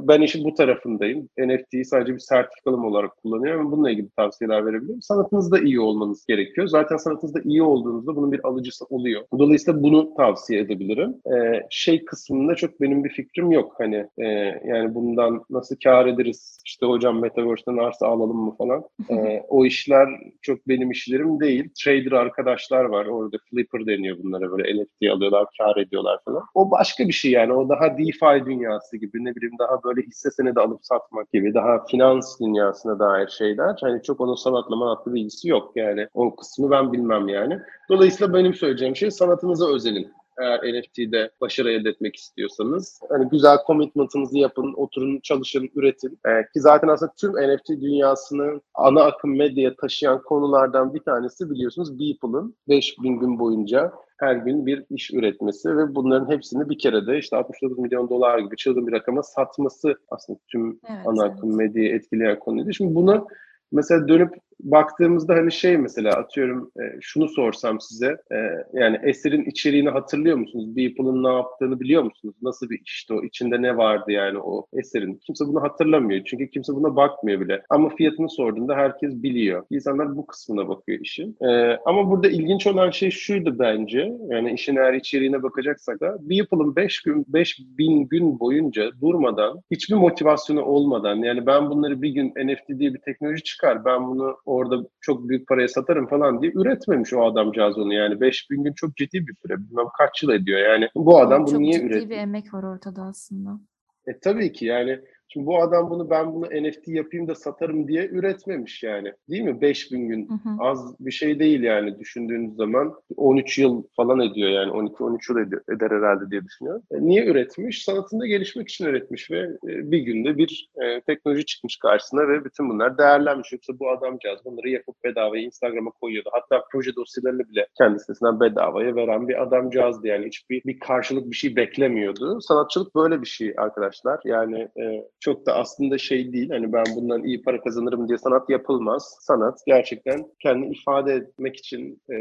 ben 0.00 0.20
işin 0.20 0.44
bu 0.44 0.54
tarafındayım. 0.54 1.28
NFT'yi 1.38 1.84
sadece 1.84 2.14
bir 2.14 2.18
sertifikalım 2.18 2.84
olarak 2.84 3.16
kullanıyorum 3.16 3.72
bununla 3.72 3.90
ilgili 3.90 4.10
tavsiyeler 4.10 4.66
verebilirim. 4.66 5.02
Sanatınızda 5.02 5.58
iyi 5.58 5.80
olmanız 5.80 6.26
gerekiyor. 6.26 6.66
Zaten 6.66 6.96
sanatınızda 6.96 7.40
iyi 7.44 7.62
olduğunuzda 7.82 8.16
bunun 8.16 8.32
bir 8.32 8.46
alıcısı 8.46 8.84
oluyor. 8.84 9.22
Dolayısıyla 9.38 9.82
bunu 9.82 10.14
tavsiye 10.16 10.60
edebilirim. 10.60 11.14
E, 11.26 11.66
şey 11.70 12.04
kısmında 12.04 12.54
çok 12.54 12.80
benim 12.80 13.04
bir 13.04 13.10
fikrim 13.10 13.50
yok. 13.50 13.74
Hani 13.78 14.06
e, 14.18 14.26
yani 14.64 14.94
bundan 14.94 15.44
nasıl 15.50 15.76
kar 15.84 16.06
ederiz? 16.06 16.62
İşte 16.66 16.86
hocam 16.86 17.20
Metaverse'den 17.20 17.76
arsa 17.76 18.06
alalım 18.06 18.36
mı 18.36 18.56
falan. 18.58 18.82
E, 19.10 19.42
o 19.48 19.64
işler 19.64 20.08
çok 20.42 20.68
benim 20.68 20.90
işlerim 20.90 21.40
değil. 21.40 21.70
Trader 21.84 22.12
arkadaşlar 22.12 22.84
var. 22.84 23.06
Orada 23.06 23.36
flipper 23.50 23.86
deniyor 23.86 24.16
bunlara 24.22 24.50
böyle 24.50 24.82
NFT 24.82 25.10
alıyorlar, 25.12 25.46
kar 25.58 25.76
ediyorlar 25.76 26.18
falan. 26.24 26.42
O 26.54 26.70
başka 26.70 27.08
bir 27.08 27.12
şey 27.12 27.30
yani. 27.30 27.52
O 27.52 27.68
daha 27.68 27.98
DeFi 27.98 28.46
dünyası 28.46 28.96
gibi 28.96 29.24
ne 29.24 29.34
bileyim 29.34 29.58
daha 29.58 29.82
böyle 29.84 30.02
hisse 30.02 30.30
senedi 30.30 30.60
alıp 30.60 30.86
satmak 30.86 31.32
gibi 31.32 31.54
daha 31.54 31.84
finans 31.84 32.40
dünyasına 32.40 32.98
dair 32.98 33.28
şeyler. 33.28 33.78
Hani 33.80 34.02
çok 34.02 34.20
onun 34.20 34.34
sanatla 34.34 34.76
manatla 34.76 35.14
bir 35.14 35.20
ilgisi 35.20 35.48
yok 35.48 35.72
yani. 35.76 36.08
O 36.14 36.36
kısmı 36.36 36.70
ben 36.70 36.92
bilmem 36.92 37.28
yani. 37.28 37.58
Dolayısıyla 37.88 38.34
benim 38.34 38.54
söyleyeceğim 38.54 38.96
şey 38.96 39.10
sanatınıza 39.10 39.74
özelin 39.74 40.12
eğer 40.40 40.58
NFT'de 40.58 41.30
başarı 41.40 41.72
elde 41.72 41.88
etmek 41.88 42.16
istiyorsanız. 42.16 43.00
Hani 43.08 43.28
güzel 43.28 43.58
commitment'ınızı 43.66 44.38
yapın, 44.38 44.74
oturun, 44.76 45.20
çalışın, 45.20 45.70
üretin. 45.74 46.18
Ee, 46.26 46.42
ki 46.54 46.60
zaten 46.60 46.88
aslında 46.88 47.12
tüm 47.20 47.32
NFT 47.32 47.68
dünyasını 47.68 48.60
ana 48.74 49.02
akım 49.02 49.36
medyaya 49.36 49.76
taşıyan 49.76 50.22
konulardan 50.22 50.94
bir 50.94 51.00
tanesi 51.00 51.50
biliyorsunuz 51.50 51.98
Beeple'ın 51.98 52.56
5000 52.68 53.18
gün 53.18 53.38
boyunca 53.38 53.92
her 54.18 54.34
gün 54.34 54.66
bir 54.66 54.84
iş 54.90 55.14
üretmesi 55.14 55.76
ve 55.76 55.94
bunların 55.94 56.30
hepsini 56.30 56.70
bir 56.70 56.78
kerede 56.78 57.18
işte 57.18 57.36
69 57.36 57.78
milyon 57.78 58.10
dolar 58.10 58.38
gibi 58.38 58.56
çılgın 58.56 58.86
bir 58.86 58.92
rakama 58.92 59.22
satması 59.22 59.94
aslında 60.08 60.38
tüm 60.48 60.80
Evet, 60.90 61.00
ana 61.06 61.26
evet. 61.26 61.36
akım 61.36 61.56
medyayı 61.56 61.94
etkileyen 61.94 62.38
konuydu. 62.38 62.72
Şimdi 62.72 62.94
bunu 62.94 63.26
mesela 63.72 64.08
dönüp 64.08 64.34
baktığımızda 64.60 65.34
hani 65.34 65.52
şey 65.52 65.78
mesela 65.78 66.12
atıyorum 66.12 66.70
e, 66.80 66.82
şunu 67.00 67.28
sorsam 67.28 67.80
size 67.80 68.16
e, 68.32 68.36
yani 68.72 69.00
eserin 69.02 69.44
içeriğini 69.44 69.88
hatırlıyor 69.88 70.36
musunuz? 70.36 70.76
Beeple'ın 70.76 71.24
ne 71.24 71.28
yaptığını 71.28 71.80
biliyor 71.80 72.02
musunuz? 72.02 72.34
Nasıl 72.42 72.70
bir 72.70 72.80
işti 72.84 73.14
o? 73.14 73.24
İçinde 73.24 73.62
ne 73.62 73.76
vardı 73.76 74.12
yani 74.12 74.38
o 74.38 74.66
eserin? 74.72 75.20
Kimse 75.26 75.46
bunu 75.46 75.62
hatırlamıyor. 75.62 76.24
Çünkü 76.24 76.50
kimse 76.50 76.74
buna 76.74 76.96
bakmıyor 76.96 77.40
bile. 77.40 77.62
Ama 77.70 77.88
fiyatını 77.88 78.30
sorduğunda 78.30 78.74
herkes 78.74 79.22
biliyor. 79.22 79.64
İnsanlar 79.70 80.16
bu 80.16 80.26
kısmına 80.26 80.68
bakıyor 80.68 81.00
işin. 81.00 81.36
E, 81.40 81.78
ama 81.86 82.10
burada 82.10 82.28
ilginç 82.28 82.66
olan 82.66 82.90
şey 82.90 83.10
şuydu 83.10 83.58
bence. 83.58 84.12
Yani 84.28 84.52
işin 84.52 84.76
eğer 84.76 84.92
içeriğine 84.94 85.42
bakacaksak 85.42 86.00
da 86.00 86.16
Beeple'ın 86.20 86.76
5 86.76 87.02
gün 87.02 87.24
5000 87.28 88.08
gün 88.08 88.40
boyunca 88.40 88.90
durmadan 89.00 89.60
hiçbir 89.70 89.94
motivasyonu 89.94 90.62
olmadan 90.62 91.16
yani 91.16 91.46
ben 91.46 91.70
bunları 91.70 92.02
bir 92.02 92.10
gün 92.10 92.28
NFT 92.28 92.68
diye 92.78 92.94
bir 92.94 92.98
teknoloji 92.98 93.42
çıkar 93.42 93.84
ben 93.84 94.08
bunu 94.08 94.36
orada 94.44 94.88
çok 95.00 95.28
büyük 95.28 95.48
paraya 95.48 95.68
satarım 95.68 96.06
falan 96.06 96.42
diye 96.42 96.52
üretmemiş 96.54 97.12
o 97.12 97.24
adamcağız 97.24 97.78
onu 97.78 97.94
yani 97.94 98.20
5000 98.20 98.64
gün 98.64 98.72
çok 98.72 98.96
ciddi 98.96 99.26
bir 99.26 99.34
süre 99.42 99.58
bilmem 99.58 99.86
kaç 99.98 100.22
yıl 100.22 100.30
ediyor 100.30 100.58
yani 100.58 100.88
bu 100.94 101.20
adam 101.20 101.46
bunu 101.46 101.50
Çok 101.52 101.60
niye 101.60 101.72
ciddi 101.72 101.84
üretti? 101.86 102.10
bir 102.10 102.16
emek 102.16 102.54
var 102.54 102.62
ortada 102.62 103.02
aslında. 103.02 103.60
E 104.06 104.18
tabii 104.20 104.52
ki 104.52 104.66
yani 104.66 105.00
şimdi 105.28 105.46
bu 105.46 105.62
adam 105.62 105.90
bunu 105.90 106.10
ben 106.10 106.34
bunu 106.34 106.46
NFT 106.46 106.88
yapayım 106.88 107.28
da 107.28 107.34
satarım 107.34 107.88
diye 107.88 108.08
üretmemiş 108.08 108.82
yani. 108.82 109.12
Değil 109.30 109.42
mi? 109.42 109.60
5000 109.60 110.08
gün 110.08 110.28
Hı 110.28 110.34
hı. 110.34 110.56
az 110.58 110.96
bir 111.00 111.10
şey 111.10 111.38
değil 111.38 111.62
yani 111.62 111.98
düşündüğünüz 111.98 112.56
zaman 112.56 112.94
13 113.16 113.58
yıl 113.58 113.82
falan 113.96 114.20
ediyor 114.20 114.50
yani 114.50 114.70
12-13 114.70 115.32
yıl 115.32 115.38
ed- 115.38 115.76
eder 115.76 115.90
herhalde 115.90 116.30
diye 116.30 116.44
düşünüyorum. 116.44 116.82
E, 116.90 117.00
niye 117.00 117.26
üretmiş? 117.26 117.84
Sanatında 117.84 118.26
gelişmek 118.26 118.68
için 118.68 118.86
üretmiş 118.86 119.30
ve 119.30 119.40
e, 119.40 119.90
bir 119.90 119.98
günde 119.98 120.36
bir 120.38 120.68
e, 120.82 121.00
teknoloji 121.00 121.44
çıkmış 121.46 121.76
karşısına 121.76 122.28
ve 122.28 122.44
bütün 122.44 122.70
bunlar 122.70 122.98
değerlenmiş. 122.98 123.52
Yoksa 123.52 123.78
bu 123.78 123.90
adamcağız 123.90 124.40
bunları 124.44 124.68
yapıp 124.68 125.04
bedavaya 125.04 125.42
Instagram'a 125.42 125.90
koyuyordu. 125.90 126.30
Hatta 126.32 126.64
proje 126.72 126.96
dosyalarını 126.96 127.48
bile 127.48 127.66
kendi 127.78 127.98
sitesinden 127.98 128.40
bedavaya 128.40 128.94
veren 128.96 129.28
bir 129.28 129.42
adamcağızdı 129.42 130.06
yani 130.06 130.26
hiçbir 130.26 130.62
bir 130.66 130.78
karşılık 130.78 131.30
bir 131.30 131.36
şey 131.36 131.56
beklemiyordu. 131.56 132.40
Sanatçılık 132.40 132.94
böyle 132.94 133.20
bir 133.20 133.26
şey 133.26 133.54
arkadaşlar. 133.56 134.20
Yani 134.24 134.58
e, 134.60 134.84
çok 135.22 135.46
da 135.46 135.54
aslında 135.54 135.98
şey 135.98 136.32
değil. 136.32 136.50
Hani 136.50 136.72
ben 136.72 136.84
bundan 136.96 137.24
iyi 137.24 137.42
para 137.42 137.60
kazanırım 137.60 138.08
diye 138.08 138.18
sanat 138.18 138.50
yapılmaz. 138.50 139.16
Sanat 139.20 139.58
gerçekten 139.66 140.26
kendini 140.42 140.72
ifade 140.74 141.12
etmek 141.14 141.56
için 141.56 142.02
e, 142.12 142.16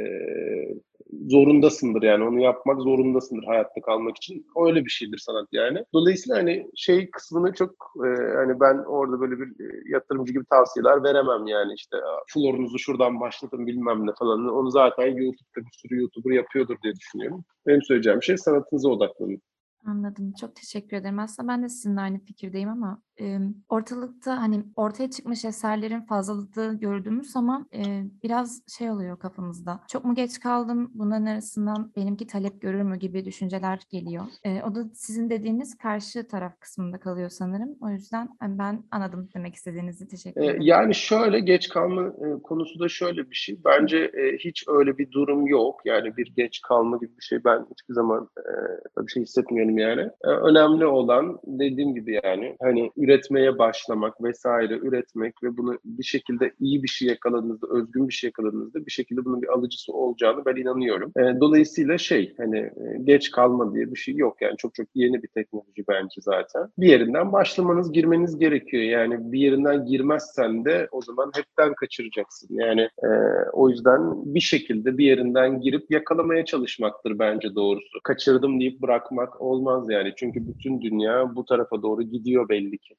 zorundasındır 1.30 2.02
yani 2.02 2.24
onu 2.24 2.40
yapmak 2.42 2.82
zorundasındır 2.82 3.44
hayatta 3.48 3.82
kalmak 3.82 4.18
için. 4.18 4.46
Öyle 4.66 4.86
bir 4.86 4.90
şeydir 4.90 5.18
sanat 5.18 5.48
yani. 5.52 5.86
Dolayısıyla 5.94 6.38
hani 6.38 6.68
şey 6.76 7.10
kısmını 7.12 7.54
çok 7.54 7.72
e, 8.06 8.08
hani 8.36 8.60
ben 8.60 8.78
orada 8.78 9.20
böyle 9.22 9.40
bir 9.40 9.48
e, 9.48 9.82
yatırımcı 9.94 10.34
gibi 10.34 10.46
tavsiyeler 10.50 11.04
veremem 11.04 11.48
yani 11.48 11.74
işte 11.74 11.98
"Aa, 11.98 12.20
florunuzu 12.34 12.80
şuradan 12.80 13.20
başlatın 13.20 13.68
bilmem 13.68 14.08
ne 14.08 14.12
falan. 14.20 14.48
Onu 14.48 14.72
zaten 14.72 15.08
YouTube'da 15.08 15.62
bir 15.66 15.72
sürü 15.82 16.02
YouTuber 16.02 16.32
yapıyordur 16.36 16.76
diye 16.84 16.94
düşünüyorum. 16.96 17.44
Benim 17.68 17.82
söyleyeceğim 17.82 18.24
şey 18.24 18.38
sanatınıza 18.38 18.90
odaklanın. 18.90 19.42
Anladım. 19.86 20.34
Çok 20.40 20.56
teşekkür 20.56 20.98
ederim. 20.98 21.20
Aslında 21.20 21.48
ben 21.48 21.64
de 21.64 21.70
sizinle 21.70 22.02
aynı 22.02 22.20
fikirdeyim 22.20 22.70
ama 22.70 23.02
e, 23.22 23.40
ortalıkta 23.70 24.42
hani 24.42 24.64
ortaya 24.76 25.10
çıkmış 25.10 25.46
eserlerin 25.46 26.02
fazlalığı 26.02 26.80
gördüğümüz 26.80 27.32
zaman 27.32 27.68
e, 27.74 28.04
biraz 28.24 28.62
şey 28.78 28.92
oluyor 28.92 29.20
kafamızda. 29.20 29.80
Çok 29.88 30.06
mu 30.06 30.16
geç 30.16 30.40
kaldım? 30.40 30.92
Bunların 30.94 31.26
arasından 31.26 31.92
benimki 31.96 32.28
talep 32.28 32.62
görür 32.62 32.82
mü 32.82 32.96
gibi 32.96 33.26
düşünceler 33.26 33.80
geliyor. 33.92 34.24
E, 34.44 34.64
o 34.64 34.76
da 34.76 34.84
sizin 34.94 35.30
dediğiniz 35.30 35.78
karşı 35.78 36.28
taraf 36.28 36.60
kısmında 36.60 37.00
kalıyor 37.00 37.30
sanırım. 37.30 37.78
O 37.82 37.90
yüzden 37.90 38.30
hani 38.40 38.58
ben 38.58 38.84
anladım 38.92 39.30
demek 39.36 39.56
istediğinizi. 39.56 40.08
Teşekkür 40.08 40.42
ederim. 40.42 40.62
Yani 40.62 40.96
şöyle 40.96 41.40
geç 41.40 41.70
kalma 41.70 42.08
e, 42.08 42.42
konusu 42.44 42.80
da 42.80 42.90
şöyle 42.90 43.30
bir 43.30 43.36
şey. 43.36 43.60
Bence 43.66 43.98
e, 43.98 44.38
hiç 44.38 44.66
öyle 44.68 44.98
bir 44.98 45.12
durum 45.12 45.48
yok. 45.48 45.82
Yani 45.86 46.18
bir 46.18 46.34
geç 46.38 46.62
kalma 46.62 46.98
gibi 46.98 47.18
bir 47.18 47.24
şey 47.24 47.44
ben 47.44 47.66
hiçbir 47.72 47.94
zaman 47.94 48.30
e, 48.38 49.06
bir 49.08 49.12
şey 49.12 49.24
hissetmiyorum. 49.24 49.71
Benim 49.72 49.78
yani. 49.78 50.10
Ee, 50.24 50.28
önemli 50.28 50.86
olan 50.86 51.40
dediğim 51.46 51.96
gibi 51.96 52.20
yani 52.24 52.56
hani 52.62 52.92
üretmeye 52.98 53.58
başlamak 53.58 54.24
vesaire 54.24 54.78
üretmek 54.78 55.44
ve 55.44 55.58
bunu 55.58 55.80
bir 55.86 56.04
şekilde 56.04 56.52
iyi 56.60 56.84
bir 56.84 56.88
şey 56.88 57.08
yakaladığınızda, 57.08 57.68
özgün 57.68 58.08
bir 58.08 58.14
şey 58.14 58.28
yakaladığınızda 58.28 58.86
bir 58.86 58.92
şekilde 58.92 59.26
bunun 59.26 59.42
bir 59.42 59.48
alıcısı 59.48 59.94
olacağını 59.94 60.46
ben 60.46 60.56
inanıyorum. 60.56 61.12
Ee, 61.18 61.40
dolayısıyla 61.40 61.98
şey 61.98 62.34
hani 62.38 62.58
e, 62.58 62.98
geç 63.04 63.32
kalma 63.32 63.74
diye 63.74 63.92
bir 63.92 64.00
şey 64.00 64.16
yok 64.16 64.42
yani 64.42 64.58
çok 64.58 64.76
çok 64.76 64.88
yeni 64.96 65.24
bir 65.24 65.28
teknoloji 65.28 65.84
bence 65.90 66.22
zaten. 66.22 66.68
Bir 66.78 66.88
yerinden 66.88 67.32
başlamanız, 67.32 67.92
girmeniz 67.92 68.40
gerekiyor. 68.40 68.84
Yani 68.84 69.32
bir 69.32 69.40
yerinden 69.40 69.86
girmezsen 69.86 70.66
de 70.66 70.88
o 70.92 71.02
zaman 71.02 71.32
hepten 71.36 71.74
kaçıracaksın. 71.74 72.48
Yani 72.52 72.82
e, 72.82 73.10
o 73.54 73.70
yüzden 73.70 74.02
bir 74.36 74.40
şekilde 74.40 74.98
bir 74.98 75.06
yerinden 75.06 75.62
girip 75.62 75.92
yakalamaya 75.92 76.46
çalışmaktır 76.46 77.20
bence 77.20 77.56
doğrusu. 77.56 78.00
Kaçırdım 78.04 78.60
deyip 78.60 78.82
bırakmak 78.82 79.42
olmaz 79.42 79.61
yani. 79.90 80.14
Çünkü 80.16 80.48
bütün 80.48 80.82
dünya 80.82 81.36
bu 81.36 81.46
tarafa 81.46 81.82
doğru 81.82 82.04
gidiyor 82.04 82.50
belli 82.50 82.78
ki. 82.78 82.96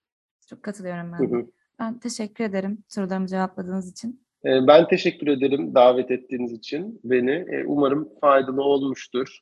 Çok 0.50 0.62
katılıyorum 0.62 1.12
ben 1.12 1.30
de. 1.32 1.46
Ben 1.78 1.98
teşekkür 1.98 2.44
ederim 2.44 2.78
sorularımı 2.88 3.26
cevapladığınız 3.26 3.90
için. 3.90 4.20
E, 4.44 4.66
Ben 4.66 4.88
teşekkür 4.88 5.26
ederim 5.26 5.74
davet 5.74 6.10
ettiğiniz 6.10 6.52
için 6.52 7.00
beni. 7.04 7.30
E, 7.30 7.64
Umarım 7.66 8.08
faydalı 8.20 8.62
olmuştur. 8.62 9.40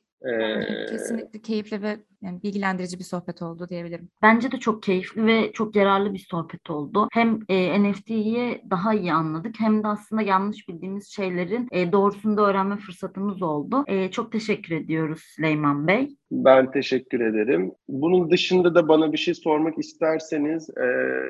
Kesinlikle 0.89 1.41
keyifli 1.41 1.81
ve 1.81 1.97
yani 2.21 2.43
bilgilendirici 2.43 2.99
bir 2.99 3.03
sohbet 3.03 3.41
oldu 3.41 3.69
diyebilirim. 3.69 4.09
Bence 4.21 4.51
de 4.51 4.57
çok 4.57 4.83
keyifli 4.83 5.25
ve 5.25 5.51
çok 5.51 5.75
yararlı 5.75 6.13
bir 6.13 6.25
sohbet 6.29 6.69
oldu. 6.69 7.07
Hem 7.11 7.39
e, 7.49 7.83
NFT'yi 7.83 8.63
daha 8.69 8.93
iyi 8.93 9.13
anladık 9.13 9.55
hem 9.59 9.83
de 9.83 9.87
aslında 9.87 10.21
yanlış 10.21 10.69
bildiğimiz 10.69 11.07
şeylerin 11.07 11.67
e, 11.71 11.91
doğrusunu 11.91 12.37
da 12.37 12.41
öğrenme 12.49 12.77
fırsatımız 12.77 13.41
oldu. 13.41 13.83
E, 13.87 14.11
çok 14.11 14.31
teşekkür 14.31 14.75
ediyoruz 14.75 15.19
Süleyman 15.19 15.87
Bey. 15.87 16.17
Ben 16.31 16.71
teşekkür 16.71 17.19
ederim. 17.19 17.71
Bunun 17.87 18.31
dışında 18.31 18.75
da 18.75 18.87
bana 18.87 19.13
bir 19.13 19.17
şey 19.17 19.33
sormak 19.33 19.79
isterseniz 19.79 20.69
e, 20.69 20.85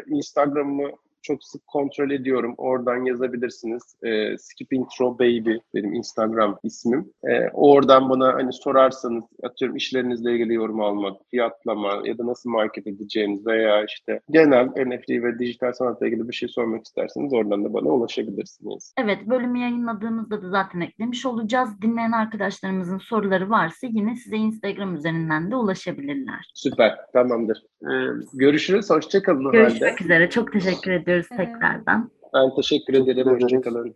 Instagram'ımı 0.08 0.90
çok 1.24 1.44
sık 1.44 1.68
kontrol 1.68 2.12
ediyorum. 2.12 2.56
Oradan 2.58 3.06
yazabilirsiniz. 3.06 3.84
E, 4.04 4.38
Skip 4.38 4.74
Intro 4.74 5.20
Baby 5.20 5.56
benim 5.76 5.94
Instagram 5.94 6.60
ismim. 6.64 7.12
E, 7.24 7.50
oradan 7.54 8.10
bana 8.10 8.34
hani 8.34 8.54
sorarsanız 8.54 9.24
atıyorum 9.44 9.78
işlerinizle 9.78 10.34
ilgili 10.34 10.54
yorum 10.54 10.82
almak, 10.82 11.18
fiyatlama 11.32 12.02
ya 12.06 12.18
da 12.18 12.28
nasıl 12.28 12.50
market 12.50 12.88
edeceğiniz 12.88 13.48
veya 13.48 13.86
işte 13.86 14.20
genel 14.30 14.66
NFT 14.66 15.10
ve 15.10 15.40
dijital 15.40 15.74
sanatla 15.74 16.08
ilgili 16.08 16.28
bir 16.30 16.34
şey 16.34 16.50
sormak 16.50 16.86
isterseniz 16.86 17.34
oradan 17.34 17.66
da 17.66 17.74
bana 17.74 17.90
ulaşabilirsiniz. 17.90 18.94
Evet, 18.98 19.28
bölümü 19.28 19.60
yayınladığımızda 19.60 20.42
da 20.42 20.50
zaten 20.50 20.82
eklemiş 20.82 21.26
olacağız. 21.26 21.70
Dinleyen 21.82 22.12
arkadaşlarımızın 22.12 22.98
soruları 22.98 23.50
varsa 23.50 23.88
yine 23.88 24.16
size 24.16 24.36
Instagram 24.36 24.96
üzerinden 24.96 25.52
de 25.52 25.56
ulaşabilirler. 25.56 26.52
Süper, 26.54 26.98
tamamdır. 27.14 27.64
E, 27.82 27.92
görüşürüz, 28.34 28.90
hoşçakalın 28.90 29.46
o 29.46 29.48
halde. 29.48 29.58
Görüşmek 29.58 30.02
üzere. 30.02 30.30
Çok 30.30 30.54
teşekkür 30.54 30.92
ediyoruz 31.12 31.28
tekrardan. 31.38 32.12
Ben 32.34 32.56
teşekkür 32.56 32.94
ederim, 32.94 33.28
hoşçakalın. 33.28 33.96